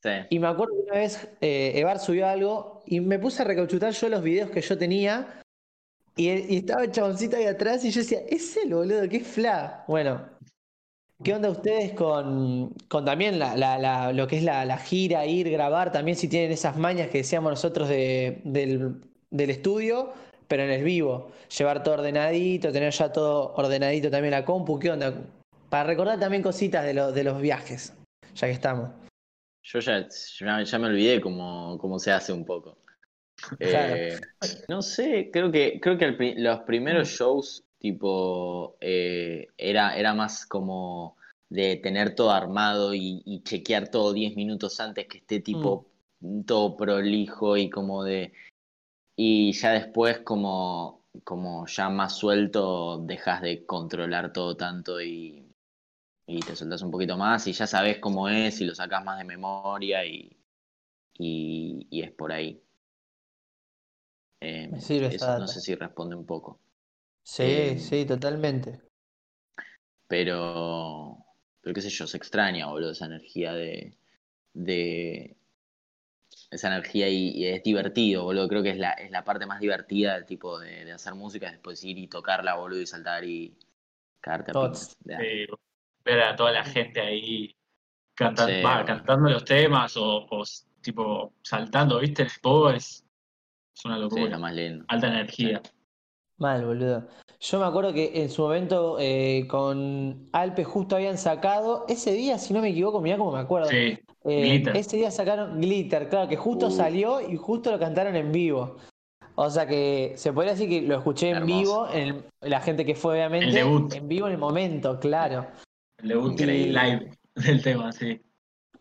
[0.03, 0.11] Sí.
[0.31, 3.93] Y me acuerdo que una vez eh, Evar subió algo y me puse a recauchutar
[3.93, 5.43] yo los videos que yo tenía
[6.17, 9.85] y, y estaba el chaboncito ahí atrás y yo decía, es el boludo, qué fla.
[9.87, 10.25] Bueno,
[11.23, 15.51] ¿qué onda ustedes con, con también la, la- la- lo que es la, gira, ir,
[15.51, 15.93] grabar?
[15.93, 18.97] También si tienen esas mañas que decíamos nosotros de- del,
[19.31, 20.13] del estudio,
[20.47, 21.31] pero en el vivo.
[21.57, 25.15] Llevar todo ordenadito, tener ya todo ordenadito también la compu, ¿qué onda?
[25.69, 27.93] Para recordar también cositas de, lo- de los viajes,
[28.35, 28.91] ya que estamos.
[29.63, 30.07] Yo ya,
[30.41, 32.79] ya, ya me olvidé cómo, cómo se hace un poco.
[33.59, 33.95] Claro.
[33.97, 34.19] Eh,
[34.69, 40.47] no sé, creo que, creo que el los primeros shows, tipo, eh, era, era más
[40.47, 41.17] como
[41.49, 45.87] de tener todo armado y, y chequear todo 10 minutos antes que esté tipo
[46.47, 48.33] todo prolijo y como de...
[49.17, 55.45] Y ya después como, como ya más suelto dejas de controlar todo tanto y,
[56.27, 59.19] y te soltás un poquito más y ya sabes cómo es y lo sacas más
[59.19, 60.37] de memoria y,
[61.19, 62.61] y, y es por ahí.
[64.41, 66.61] Eh, Me sirve eso no sé si responde un poco.
[67.35, 68.81] Sí, Eh, sí, totalmente.
[70.07, 71.25] Pero,
[71.61, 73.99] pero qué sé yo, se extraña, boludo, esa energía de,
[74.55, 75.37] de
[76.51, 78.49] esa energía y, y es divertido, boludo.
[78.49, 81.53] Creo que es la, es la parte más divertida tipo de, de hacer música, es
[81.53, 83.57] después ir y tocarla, boludo, y saltar y
[84.21, 84.57] cagarte a.
[85.17, 85.47] Sí,
[86.05, 87.57] ver a toda la gente ahí
[88.15, 88.87] cantando, Sí, va, bueno.
[88.87, 90.27] cantando los temas o,
[90.83, 92.23] tipo saltando, ¿viste?
[92.25, 93.07] El pogo es,
[93.77, 94.27] es una Sí, locura.
[94.27, 94.87] es lo más lindo.
[94.89, 95.63] Alta energía.
[96.39, 97.07] Mal, boludo.
[97.41, 102.39] Yo me acuerdo que en su momento eh, con Alpe justo habían sacado, ese día,
[102.39, 103.69] si no me equivoco, mirá cómo me acuerdo.
[103.69, 104.77] Sí, Eh, Glitter.
[104.77, 106.71] ese día sacaron Glitter, claro, que justo Uh.
[106.71, 108.77] salió y justo lo cantaron en vivo.
[109.37, 112.85] O sea que se podría decir que lo escuché en vivo, en el- la gente
[112.85, 113.95] que fue obviamente El debut.
[113.95, 115.47] en vivo en el momento, claro,
[116.03, 116.73] el debut Increíble.
[116.83, 118.21] live del tema, sí.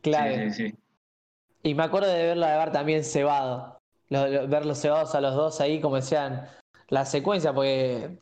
[0.02, 0.34] claro.
[0.36, 0.76] Sí, sí, sí.
[1.64, 3.78] Y me acuerdo de verlo de ver también cebado,
[4.10, 6.48] Lo- lo- verlos cebados a los dos ahí, como decían,
[6.90, 8.18] la secuencia, porque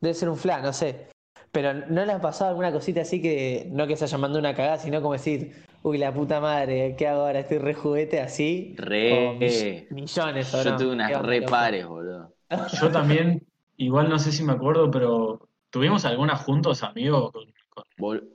[0.00, 1.08] debe ser un flan, no sé.
[1.50, 4.54] Pero ¿no le ha pasado alguna cosita así que, no que se haya mandado una
[4.54, 7.40] cagada, sino como decir, uy, la puta madre, ¿qué hago ahora?
[7.40, 8.74] Estoy re juguete así.
[8.78, 9.36] Re.
[9.38, 10.76] mill- millones, ¿o Yo no?
[10.78, 12.34] tuve unas re pares, boludo.
[12.80, 13.46] Yo también,
[13.76, 18.28] igual no sé si me acuerdo, pero tuvimos algunas juntos, amigos, con- con- Bol-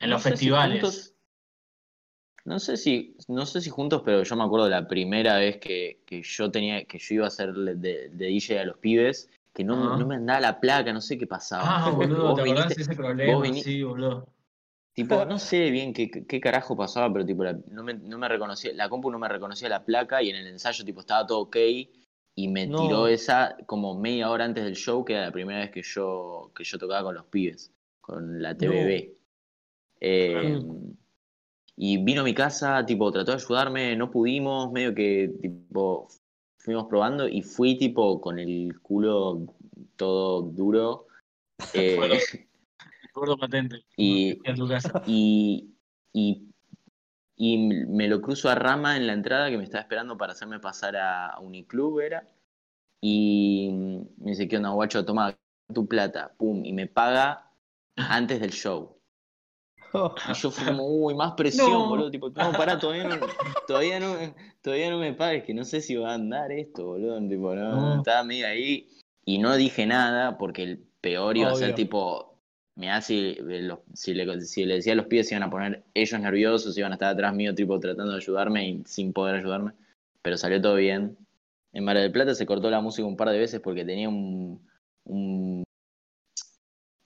[0.00, 0.80] en No los si festivales.
[0.82, 1.09] juntos-
[2.44, 6.00] no sé si, no sé si juntos, pero yo me acuerdo la primera vez que,
[6.06, 7.74] que yo tenía, que yo iba a hacer de,
[8.08, 11.26] de DJ a los pibes, que no, no me andaba la placa, no sé qué
[11.26, 11.86] pasaba.
[11.86, 13.52] Ah, boludo, ¿te acordás de ese problema?
[13.54, 14.26] Sí, boludo.
[14.92, 18.28] Tipo, no sé bien qué, qué carajo pasaba, pero tipo, la- no, me, no me
[18.28, 21.40] reconocía, la compu no me reconocía la placa y en el ensayo tipo estaba todo
[21.40, 21.56] ok
[22.34, 22.76] y me No.
[22.78, 26.50] tiró esa como media hora antes del show, que era la primera vez que yo,
[26.54, 29.14] que yo tocaba con los pibes, con la TVB.
[30.00, 30.60] Eh,
[31.82, 36.08] y vino a mi casa, tipo, trató de ayudarme, no pudimos, medio que tipo
[36.58, 39.46] fuimos probando y fui tipo con el culo
[39.96, 41.06] todo duro.
[41.72, 43.38] eh, Bueno.
[43.40, 43.82] Patente.
[43.96, 45.02] Y- En tu casa.
[45.06, 45.70] y,
[46.12, 46.50] y,
[47.36, 50.60] y me lo cruzo a Rama en la entrada que me estaba esperando para hacerme
[50.60, 52.28] pasar a Uniclub, era.
[53.00, 53.70] Y
[54.18, 55.06] me dice, ¿qué onda, guacho?
[55.06, 55.34] Toma
[55.72, 57.50] tu plata, pum, y me paga
[57.96, 58.99] antes del show.
[60.28, 61.88] Y yo fui como, uy, más presión, No.
[61.88, 62.10] boludo.
[62.10, 63.16] Tipo, no, pará, todavía no,
[63.66, 64.14] todavía no,
[64.62, 67.18] todavía no me pagues, que no sé si va a andar esto, boludo.
[67.28, 67.96] Tipo, no, No.
[67.98, 68.88] estaba medio ahí.
[69.24, 71.74] Y no dije nada porque el peor iba a ser Obvio.
[71.76, 72.34] tipo,
[72.76, 75.84] me si, los- si, le, si le decía a los pibes se iban a poner
[75.94, 79.72] ellos nerviosos, iban a estar atrás mío, tipo, tratando de ayudarme y sin poder ayudarme.
[80.22, 81.16] Pero salió todo bien.
[81.72, 84.66] En Mar del Plata se cortó la música un par de veces porque tenía un,
[85.04, 85.62] un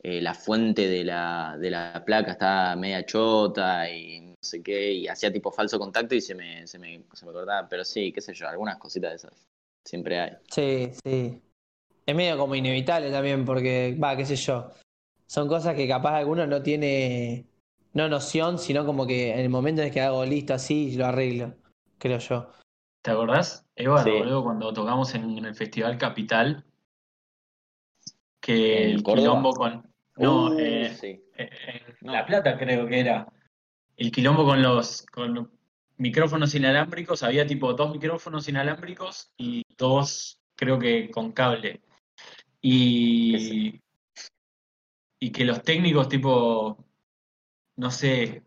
[0.07, 4.93] eh, la fuente de la, de la placa estaba media chota y no sé qué,
[4.93, 7.67] y hacía tipo falso contacto y se me, se me, se me cortaba.
[7.67, 9.47] Pero sí, qué sé yo, algunas cositas de esas
[9.83, 10.33] siempre hay.
[10.51, 11.41] Sí, sí.
[12.05, 14.71] Es medio como inevitable también, porque, va, qué sé yo.
[15.27, 17.47] Son cosas que capaz alguno no tiene,
[17.95, 21.07] no noción, sino como que en el momento en el que hago listo así, lo
[21.07, 21.55] arreglo,
[21.97, 22.51] creo yo.
[23.01, 24.11] ¿Te acordás, Eva, Sí.
[24.11, 26.63] boludo, cuando tocamos en, en el Festival Capital?
[28.43, 29.94] Que ¿En el quilombo con.
[30.17, 31.25] No, Uh, eh, sí.
[31.37, 31.51] eh,
[32.01, 32.13] en.
[32.13, 33.27] La Plata creo que era.
[33.97, 35.51] El quilombo con los con
[35.97, 41.81] micrófonos inalámbricos, había tipo dos micrófonos inalámbricos y dos, creo que con cable.
[42.61, 43.81] Y,
[45.21, 46.85] y que los técnicos tipo,
[47.77, 48.43] no sé,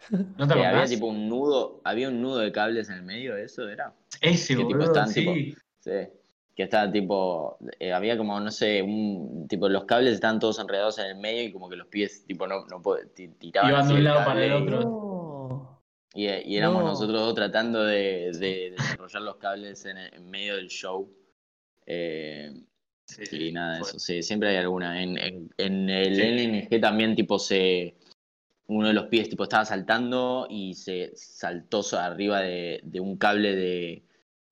[0.10, 3.68] ¿no te había tipo un nudo, había un nudo de cables en el medio, ¿eso
[3.68, 3.94] era?
[4.20, 5.34] Ese, tipo tipo,
[5.78, 6.08] Sí.
[6.54, 10.98] Que estaba tipo, eh, había como, no sé, un, tipo, los cables estaban todos enredados
[10.98, 12.80] en el medio y como que los pies, tipo, no, no
[13.40, 14.80] tiraban Iban de un lado para el otro.
[14.80, 15.82] No.
[16.14, 16.90] Y, y éramos No.
[16.90, 21.10] nosotros dos tratando de, de desarrollar los cables en, en medio del show.
[21.86, 22.52] Eh,
[23.06, 25.02] Sí, y nada de eso, sí, siempre hay alguna.
[25.02, 27.94] En, en, en el LNG también, tipo, se.
[28.66, 33.54] Uno de los pies, tipo, estaba saltando y se saltó arriba de, de un cable
[33.54, 34.02] de.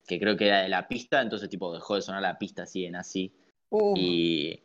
[0.05, 2.85] Que creo que era de la pista, entonces, tipo, dejó de sonar la pista así
[2.85, 3.33] en así.
[3.69, 4.59] Uh, Y.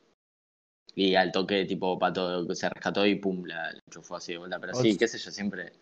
[0.94, 4.58] Y al toque, tipo, pato, se rescató y pum, la, la enchufó así de vuelta.
[4.58, 5.72] Pero sí, qué sé yo, siempre.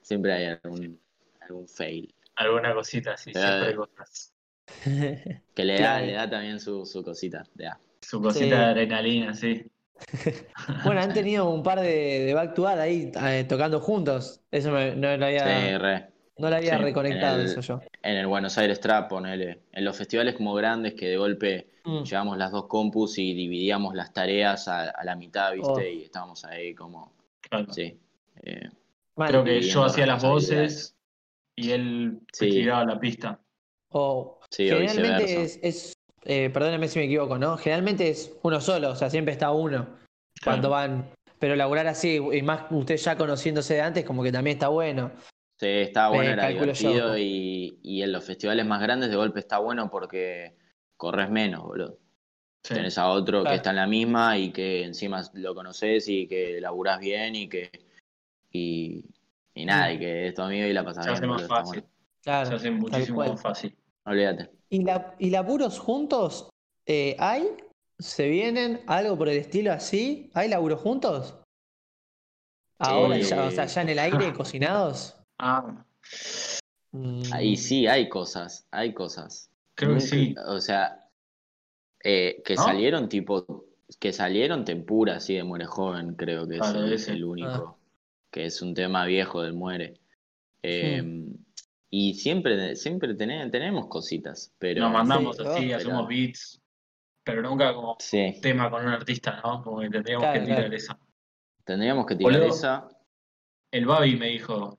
[0.00, 1.00] Siempre hay algún,
[1.40, 2.14] algún fail.
[2.36, 4.32] Alguna cosita, sí, Pero- siempre hay cosas.
[5.54, 7.42] Que le da, le da también su, su cosita.
[7.56, 7.80] le da.
[8.00, 8.50] Su cosita Sí.
[8.50, 9.66] de adrenalina, sí.
[10.84, 14.40] Bueno, han tenido un par de, de back to back ahí eh, tocando juntos.
[14.52, 16.09] Eso me- no lo había, Sí, re.
[16.40, 17.80] No lo había Sí, reconectado el- eso yo.
[18.02, 19.60] En el Buenos Aires Trap, ponele.
[19.72, 22.02] En los festivales como grandes que de golpe Mm.
[22.02, 25.70] llevamos las dos compus y dividíamos las tareas a, a la mitad, ¿viste?
[25.72, 25.80] Oh.
[25.80, 27.12] Y estábamos ahí como.
[27.40, 27.72] Claro.
[27.72, 27.98] Sí.
[28.42, 28.68] Eh.
[29.16, 30.94] Creo que yo hacía las voces
[31.56, 32.50] y él Sí.
[32.50, 33.38] tiraba la pista.
[33.92, 35.92] O Sí, o generalmente es, es
[36.24, 37.56] eh, perdónenme si me equivoco, ¿no?
[37.56, 39.86] Generalmente es uno solo, o sea, siempre está uno
[40.44, 41.10] cuando van.
[41.38, 45.10] Pero laburar así, y más usted ya conociéndose de antes, como que también está bueno.
[45.60, 49.58] Sí, está bueno, era divertido y, y en los festivales más grandes de golpe está
[49.58, 50.56] bueno porque
[50.96, 51.98] corres menos, boludo.
[52.64, 52.72] Sí.
[52.74, 53.56] Tenés a otro que Claro.
[53.56, 57.70] está en la misma y que encima lo conoces y que laburás bien y que.
[58.50, 59.04] Y,
[59.54, 61.16] y nada, y que es tu amigo y la pasás Se bien.
[61.18, 61.80] hace más boludo, está fácil.
[61.82, 61.94] bueno.
[62.22, 62.48] Claro.
[62.48, 63.30] Se hace muchísimo cual.
[63.32, 63.76] más fácil.
[64.06, 64.50] Olvídate.
[64.70, 66.48] ¿Y, la, ¿Y laburos juntos?
[66.86, 67.44] eh, ¿Hay?
[67.98, 68.80] ¿Se vienen?
[68.86, 70.30] ¿Algo por el estilo así?
[70.32, 71.36] ¿Hay laburos juntos?
[72.78, 73.22] Ahora, Sí.
[73.24, 75.16] ya, o sea, ya en el aire, cocinados.
[75.42, 75.84] Ah,
[76.92, 79.48] Mm, Ahí sí hay cosas, hay cosas.
[79.76, 80.34] creo que sí.
[80.46, 81.08] O sea,
[82.02, 82.62] eh, que ¿No?
[82.64, 83.64] salieron tipo,
[84.00, 87.12] que salieron tempura así de Muere Joven, creo que Claro, es el, ese.
[87.12, 87.76] el único, Ah.
[88.32, 90.00] que es un tema viejo del Muere.
[90.62, 91.02] Eh,
[91.92, 95.76] Y siempre, siempre tene- tenemos cositas, pero Nos mandamos Sí, así, ¿no?
[95.76, 96.60] hacemos Pero- beats,
[97.24, 99.62] pero nunca como sí, tema con un artista, ¿no?
[99.62, 100.76] Como que tendríamos Claro, que tirar claro.
[100.76, 100.98] esa.
[101.64, 102.48] tendríamos que tirar Boludo.
[102.48, 102.88] esa.
[103.72, 104.78] El Babi me dijo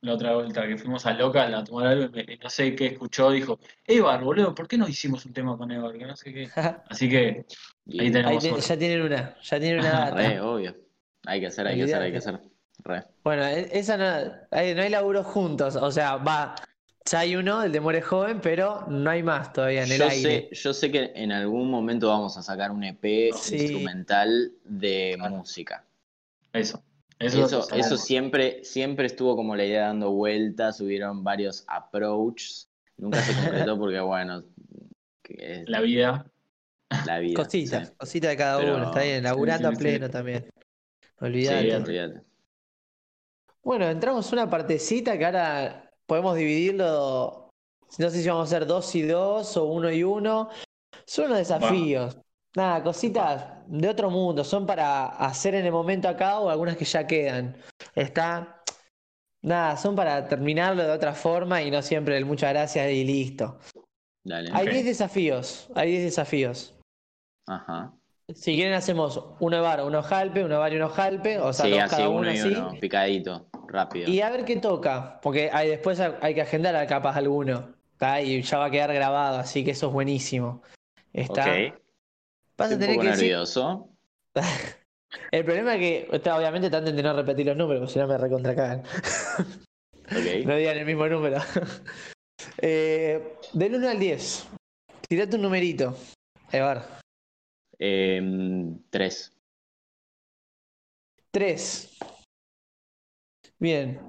[0.00, 2.86] la otra vuelta que fuimos a Local a tomar algo y me- no sé qué
[2.86, 5.96] escuchó, dijo, Evar, boludo, ¿por qué no hicimos un tema con Evar?
[5.98, 6.48] Que no sé qué.
[6.88, 7.44] Así que
[7.90, 10.14] Ahí Ahí tenemos te- ya tienen una, ya tienen una data.
[10.16, 10.76] Re, obvio.
[11.26, 12.40] Hay que hacer, hay que hacer, hay que hacer.
[12.84, 13.02] Re.
[13.24, 16.54] Bueno, e- esa no, hay, no hay laburos juntos, o sea, va,
[17.10, 20.04] ya hay uno, el de Muere Joven, pero no hay más todavía en el Yo
[20.08, 20.48] aire.
[20.48, 23.56] sé, yo sé que en algún momento vamos a sacar un EP Sí.
[23.56, 25.34] instrumental de Claro.
[25.36, 25.84] música.
[26.52, 26.82] eso.
[27.18, 33.34] Eso, Eso, siempre, siempre estuvo como la idea dando vueltas, hubieron varios approaches, nunca se
[33.34, 34.44] concretó porque bueno,
[35.28, 36.30] es La vida.
[37.06, 37.42] la vida.
[37.42, 37.94] Cositas, sí.
[37.96, 40.12] cositas de cada Pero- uno, está bien, laburando sí, a pleno sí.
[40.12, 40.44] también.
[40.44, 42.22] Sí, Olvídate.
[43.62, 47.50] Bueno, entramos una partecita que ahora podemos dividirlo,
[47.98, 50.48] no sé si vamos a hacer dos y dos o uno y uno.
[51.04, 52.16] Son unos desafíos.
[52.56, 56.84] Nada, cositas de otro mundo, son para hacer en el momento acá o algunas que
[56.84, 57.56] ya quedan.
[57.94, 58.62] Está,
[59.42, 63.58] nada, son para terminarlo de otra forma y no siempre el muchas gracias y listo.
[64.24, 64.50] Dale.
[64.52, 64.72] Hay Ok.
[64.72, 66.74] 10 desafíos, hay 10 desafíos.
[67.46, 67.92] Ajá.
[68.34, 71.70] Si quieren hacemos uno bar, uno jalpe, uno bar y uno jalpe, o sea, Sí,
[71.72, 72.48] dos así cada uno uno y así.
[72.48, 74.10] uno, picadito, rápido.
[74.10, 78.20] Y a ver qué toca, porque hay, después hay que agendar a capaz alguno, ¿tá?
[78.20, 80.62] y ya va a quedar grabado, así que eso es buenísimo.
[81.12, 81.42] Está.
[81.42, 81.80] Ok.
[82.58, 83.24] Vas a Estoy un tener poco que decir.
[83.28, 83.88] nervioso.
[85.30, 88.06] El problema es que, está, obviamente, traten de no repetir los números, porque si no
[88.08, 88.80] me recontracagan.
[88.80, 88.86] Ok.
[90.46, 91.38] no digan el mismo número.
[92.58, 94.48] eh, del 1 al 10,
[95.08, 95.96] tirate un numerito.
[96.50, 96.98] Evar.
[97.78, 99.32] Em, tres.
[101.30, 101.98] 3.
[103.58, 104.00] Bien.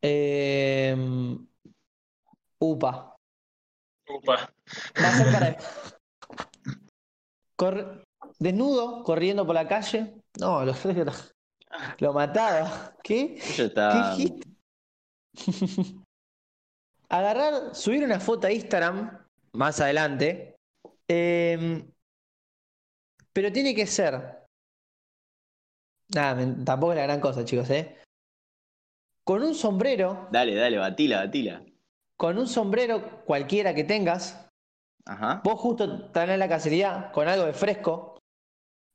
[0.00, 0.96] Eh,
[2.58, 3.14] upa.
[4.08, 4.52] Upa.
[5.02, 6.01] Va a ser para.
[7.56, 8.04] Cor-
[8.38, 10.14] Desnudo, corriendo por la calle.
[10.38, 10.74] No, lo,
[11.98, 12.94] lo mataba.
[13.02, 13.38] ¿Qué?
[14.16, 14.40] ¿Qué?
[17.08, 20.56] Agarrar, subir una foto a Instagram más adelante.
[21.08, 21.84] eh,
[23.32, 24.40] pero tiene que ser.
[26.14, 27.96] Nada, tampoco es la gran cosa, chicos, ¿eh?
[29.24, 31.62] Con un sombrero, Dale, dale, batila, batila.
[32.16, 34.48] con un sombrero cualquiera que tengas,
[35.06, 35.40] Ajá.
[35.44, 35.84] Vos justo
[36.14, 38.18] en la cacería con algo de fresco.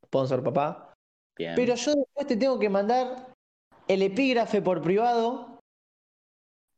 [0.06, 0.94] Sponsor, papá.
[1.38, 1.54] Bien.
[1.56, 3.34] Pero yo después te tengo que mandar
[3.88, 5.60] el epígrafe por privado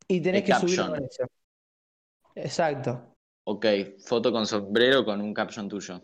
[0.08, 1.00] y tenés El que subirlo caption.
[1.00, 1.24] con eso.
[2.36, 3.16] Exacto.
[3.46, 3.66] Ok,
[4.06, 6.02] foto con sombrero con un caption tuyo.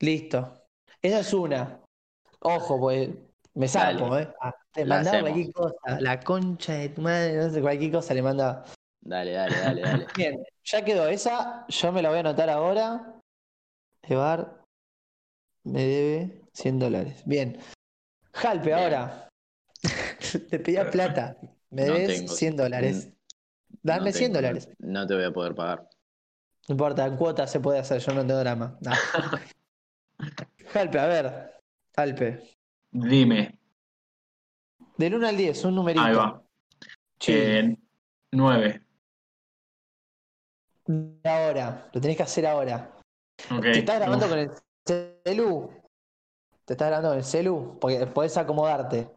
[0.00, 0.62] Listo.
[1.02, 1.80] Esa es una.
[2.40, 3.10] Ojo, pues
[3.54, 4.32] me saco, ¿eh?
[4.40, 6.00] Ah, te mandaba cualquier cosa.
[6.00, 8.64] La concha de tu madre, no sé, cualquier cosa le mandaba.
[9.08, 10.06] Dale, dale, dale, dale.
[10.16, 11.64] Bien, ya quedó esa.
[11.68, 13.18] Yo me la voy a anotar ahora.
[14.02, 14.62] Evar
[15.64, 17.22] me debe 100 dólares.
[17.24, 17.58] Bien.
[18.32, 18.78] Jalpe, Bien.
[18.78, 19.28] ahora.
[20.50, 21.38] te pedía plata.
[21.70, 22.34] Me no debes tengo.
[22.34, 23.10] 100 dólares.
[23.82, 24.68] Dame no 100 dólares.
[24.78, 25.88] No te voy a poder pagar.
[26.68, 28.78] No importa, en se puede hacer, yo no tengo drama.
[28.82, 28.90] No.
[30.72, 31.54] Jalpe, a ver.
[31.96, 32.42] Jalpe.
[32.90, 33.58] Dime.
[34.98, 36.04] Del 1 al 10, un numerito.
[36.04, 36.42] Ahí va.
[37.26, 37.74] Eh,
[38.32, 38.87] 9
[41.24, 41.88] ahora.
[41.92, 42.90] Lo tenés que hacer ahora.
[43.50, 43.62] Ok.
[43.62, 44.50] ¿Te estás grabando Uf, con el
[45.24, 45.70] celu?
[46.64, 47.78] ¿Te estás grabando con el celu?
[47.80, 49.08] Porque podés acomodarte.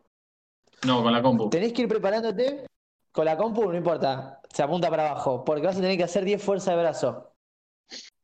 [0.86, 1.50] No, con la compu.
[1.50, 2.66] Tenés que ir preparándote
[3.12, 4.40] con la compu, no importa.
[4.54, 5.44] Se apunta para abajo.
[5.46, 7.34] Porque vas a tener que hacer 10 fuerzas de brazo.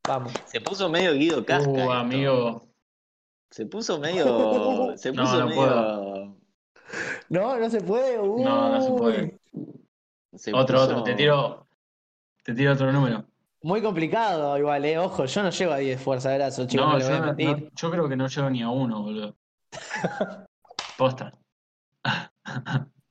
[0.08, 0.34] Vamos.
[0.45, 1.70] Se puso medio Guido Casca.
[1.70, 2.68] Uh, amigo.
[3.50, 4.93] Se puso medio.
[4.98, 5.62] Se No, puso no medio.
[5.62, 6.38] puedo.
[7.30, 8.18] No, no se puede.
[8.18, 8.98] No, no se Uy.
[8.98, 9.39] puede.
[10.36, 11.04] se Otro, puso- otro.
[11.04, 11.68] Te tiro.
[12.43, 13.26] Te tiro otro número.
[13.64, 14.97] Muy complicado igual, eh.
[14.97, 17.18] Ojo, yo no llego a 10 fuerza de brazo, chicos, No, no, le yo, voy
[17.18, 19.36] a no- yo creo que no llego ni a uno, boludo.
[20.97, 21.32] Posta.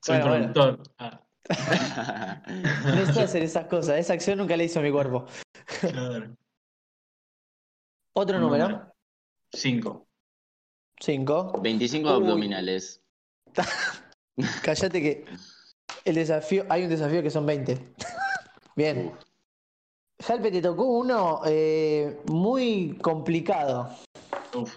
[0.03, 0.53] Soy Bueno, bueno.
[0.53, 0.83] productor.
[0.99, 1.21] Ah,
[2.97, 5.27] No sé hacer esas cosas, esa acción nunca la hizo mi cuerpo.
[5.81, 6.35] claro.
[8.15, 8.93] Otro número, número.
[9.53, 10.07] Cinco.
[11.01, 11.61] 5.
[11.61, 12.15] 25 Uy.
[12.15, 13.03] abdominales.
[14.63, 15.25] Cállate que
[16.05, 17.95] el desafío, hay un desafío que son 20.
[18.75, 19.13] Bien.
[19.15, 19.26] Uf.
[20.23, 23.91] Jalpe, te tocó uno eh, muy complicado.
[24.55, 24.75] Uf.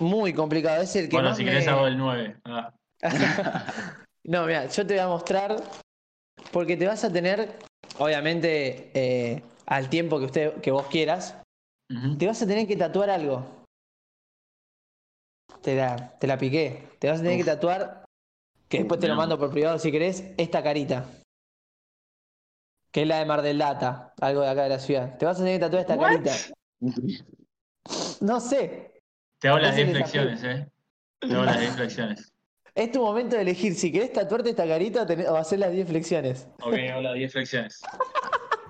[0.00, 0.82] Muy complicado.
[0.82, 2.36] Es el que Bueno, más si me- querés hago el nueve.
[2.44, 2.72] Ah,
[4.24, 5.56] No, mira, yo te voy a mostrar.
[6.50, 7.58] Porque te vas a tener,
[7.98, 11.36] obviamente, eh, al tiempo que usted, que vos quieras,
[12.18, 13.44] te vas a tener que tatuar algo.
[15.62, 16.88] Te la, te la piqué.
[16.98, 17.44] Te vas a tener Uf.
[17.44, 18.04] que tatuar,
[18.68, 21.06] que después te lo mando por privado si querés, esta carita.
[22.94, 25.18] Que es la de Mar del Data, algo de acá de la ciudad.
[25.18, 26.10] Te vas a tener que tatuar esta What?
[26.10, 26.32] carita.
[28.20, 29.02] No sé.
[29.40, 30.22] Te hago las Es el 10 desafío.
[30.22, 30.72] flexiones, eh.
[31.18, 32.30] Te hago las 10 flexiones.
[32.76, 36.48] Es tu momento de elegir si querés tatuarte esta carita o, hacer las 10 flexiones.
[36.60, 37.82] Ok, hago las 10 flexiones.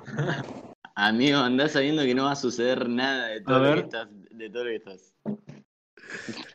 [0.94, 4.50] Amigo, andás sabiendo que no va a suceder nada de todo, lo que estás, de
[4.50, 5.14] todo lo que estás.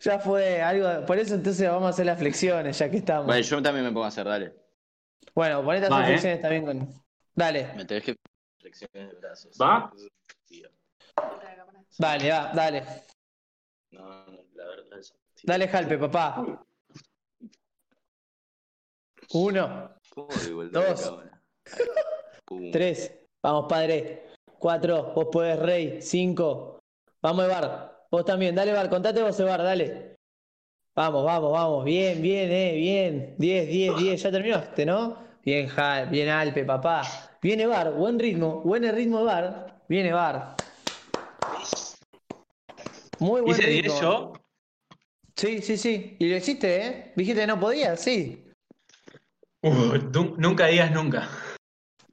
[0.01, 1.05] Ya fue algo.
[1.05, 3.27] Por eso entonces vamos a hacer las flexiones, ya que estamos.
[3.27, 4.53] Bueno, yo también me pongo a hacer, dale.
[5.35, 6.07] Bueno, ponete a hacer ¿eh?
[6.07, 7.08] flexiones también con.
[7.35, 8.15] Dale, Me tenés que
[8.59, 9.57] flexiones de brazos.
[9.61, 9.91] ¿Va?
[10.45, 10.69] Tío.
[11.97, 12.83] dale, va, dale.
[13.91, 15.13] No, no, la verdad es.
[15.35, 15.47] sí.
[15.47, 16.65] Dale, Jalpe, papá.
[19.33, 21.19] Uno, ¿Cómo doy vuelta a la Dos.
[22.71, 24.25] tres, vamos, padre.
[24.57, 26.01] Cuatro, vos podés, rey.
[26.01, 26.79] Cinco,
[27.21, 28.07] vamos, Evar.
[28.11, 30.17] Vos también, dale, Evar, contate vos, Evar, dale.
[30.95, 31.85] Vamos, vamos, vamos.
[31.85, 33.35] Bien, bien, eh, bien.
[33.37, 34.21] Diez, diez, diez.
[34.21, 35.28] Ya terminaste, ¿no?
[35.43, 37.01] Bien, Jal, bien, Alpe, papá.
[37.41, 39.81] Viene Bar, buen ritmo, buen ritmo, Bar.
[39.87, 40.55] Viene Bar.
[43.19, 43.91] Muy buen ¿Hice ritmo.
[43.93, 44.33] 10 yo?
[45.35, 46.17] Sí, sí, sí.
[46.19, 47.13] Y lo hiciste, ¿eh?
[47.15, 48.45] Dijiste que no podías, sí.
[49.61, 51.27] Uh, nu- nunca digas nunca.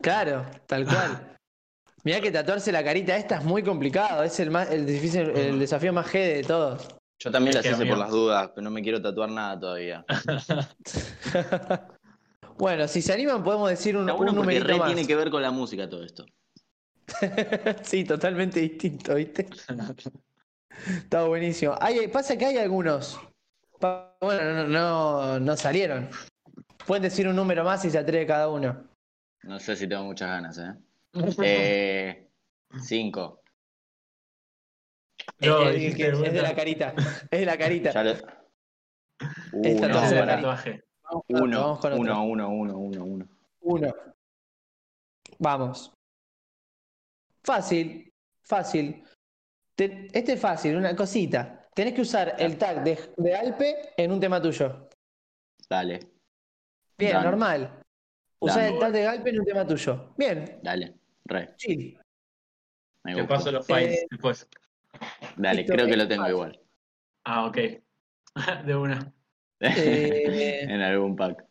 [0.01, 1.37] Claro, tal cual.
[2.05, 4.23] Mirá que tatuarse la carita esta es muy complicado.
[4.23, 6.89] Es el más, el difícil, el desafío más G de todos.
[7.21, 7.97] Yo también Es las hice amigo.
[7.97, 10.05] por las dudas, pero no me quiero tatuar nada todavía.
[12.59, 14.87] bueno, si se animan podemos decir un, bueno un porque re más.
[14.87, 16.27] tiene que ver con la música todo esto.
[17.83, 19.47] sí, totalmente distinto, ¿viste?
[20.89, 21.75] Está buenísimo.
[21.81, 23.21] Hay, pasa que hay algunos.
[24.21, 26.09] Bueno, no, no, no salieron.
[26.87, 28.89] Pueden decir un número más si se atreve cada uno.
[29.43, 30.75] No sé si tengo muchas ganas, ¿eh?
[31.43, 32.29] eh
[32.83, 33.43] cinco.
[35.41, 36.95] No, es, es- es de la carita.
[37.31, 37.91] Es de la carita.
[37.93, 38.13] Ya lo...
[39.53, 40.83] Uh, Esta no, tercera Ese pará.
[41.29, 42.01] Uno, Vamos con otro.
[42.03, 43.29] uno, uno, uno, uno, uno.
[43.61, 43.95] Uno.
[45.39, 45.93] Vamos.
[47.43, 48.13] Fácil,
[48.43, 49.05] fácil.
[49.75, 51.69] Te- este es fácil, una cosita.
[51.75, 54.89] Tenés que usar el tag de, de Alpe en un tema tuyo.
[55.69, 56.01] Dale,
[56.99, 57.25] Bien, Dale.
[57.29, 57.83] normal.
[58.39, 58.75] Usar Dale.
[58.75, 60.15] el tag de Alpe en un tema tuyo.
[60.17, 60.95] Bien, dale,
[61.25, 61.55] re.
[61.57, 61.99] chill.
[63.05, 64.49] Me Te paso los files Eh, después.
[65.37, 66.35] Dale, listo, creo que lo tengo fácil.
[66.37, 66.61] igual.
[67.25, 67.57] Ah, ok.
[68.67, 69.13] De una.
[69.61, 71.45] Eh, en algún pack.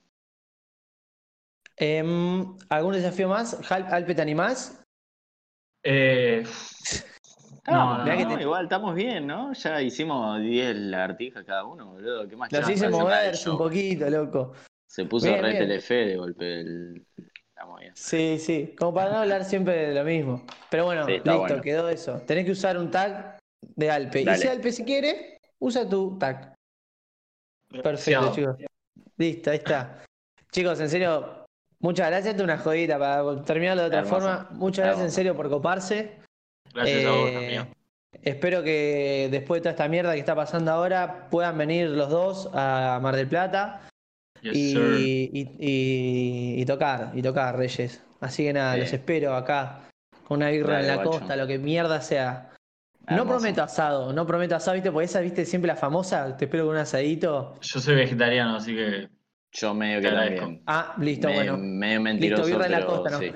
[1.77, 3.59] em, ¿Algún desafío más?
[3.71, 4.81] Alpe, ¿te animás?
[5.83, 6.43] Eh,
[7.67, 9.51] No, no, no, te- igual estamos bien, ¿no?
[9.53, 12.27] Ya hicimos 10 lagartijas cada uno, boludo.
[12.27, 14.53] ¿Qué más Los chapa hice moverse un poquito, loco.
[14.87, 15.63] Se puso Bien, re bien.
[15.63, 17.05] telefe de golpe el...
[17.49, 17.91] Estamos bien.
[17.95, 20.45] Sí, sí, como para no hablar siempre de lo mismo.
[20.69, 21.61] Pero bueno, Sí, listo, bueno.
[21.63, 22.21] quedó eso.
[22.27, 23.39] Tenés que usar un tag
[23.75, 24.21] de Alpe.
[24.21, 26.54] Y si Alpe si quiere, usa tu tag.
[27.83, 28.55] Perfecto, chicos.
[29.17, 30.03] Listo, ahí está.
[30.51, 31.45] Chicos, en serio,
[31.79, 32.31] muchas gracias.
[32.31, 34.15] Esto es una jodita para terminarlo de otra Hermoso.
[34.21, 34.47] forma.
[34.51, 36.19] Muchas gracias en serio por coparse.
[36.73, 37.75] Gracias a vos, Eh, amigo.
[38.23, 42.49] Espero que después de toda esta mierda que está pasando ahora puedan venir los dos
[42.53, 43.81] a Mar del Plata
[44.41, 48.01] Yes, y, y- y- y tocar, y tocar, Reyes.
[48.21, 48.79] Así que nada, Sí.
[48.81, 49.81] los espero acá
[50.27, 51.19] con una birra Dale, en la guacho.
[51.19, 52.51] costa, lo que mierda sea.
[53.09, 54.91] No prometo asado, no prometo asado, ¿viste?
[54.91, 55.45] Porque esa, ¿viste?
[55.45, 57.55] Siempre la famosa, te espero con un asadito.
[57.61, 59.09] Yo soy vegetariano, así que
[59.51, 60.63] Yo medio que también.
[60.65, 61.57] Ah, listo, Me- bueno.
[61.57, 63.19] Medio mentiroso, birra en la costa, ¿no?
[63.19, 63.33] sí.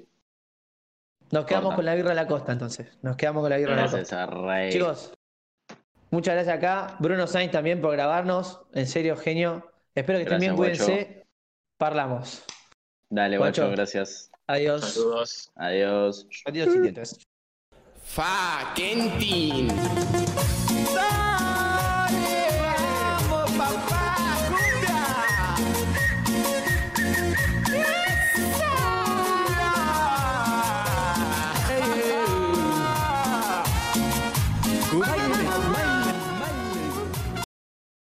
[1.31, 1.75] Nos quedamos corta.
[1.75, 2.97] con la birra en la costa entonces.
[3.03, 4.23] Nos quedamos con la birra en la costa.
[4.23, 4.71] A Rey.
[4.71, 5.13] Chicos,
[6.09, 6.95] muchas gracias acá.
[6.99, 8.61] Bruno Sainz también por grabarnos.
[8.73, 9.71] En serio, genio.
[9.93, 11.27] Espero que estén bien, cuídense.
[11.77, 12.43] Parlams.
[13.09, 13.75] Dale, guacho, Guacho.
[13.75, 14.31] gracias.
[14.47, 14.93] Adiós.
[14.93, 15.51] saludos.
[15.55, 16.27] Adiós.
[16.45, 17.28] Adiós, siguientes.
[18.09, 20.28] Fa, Kentin.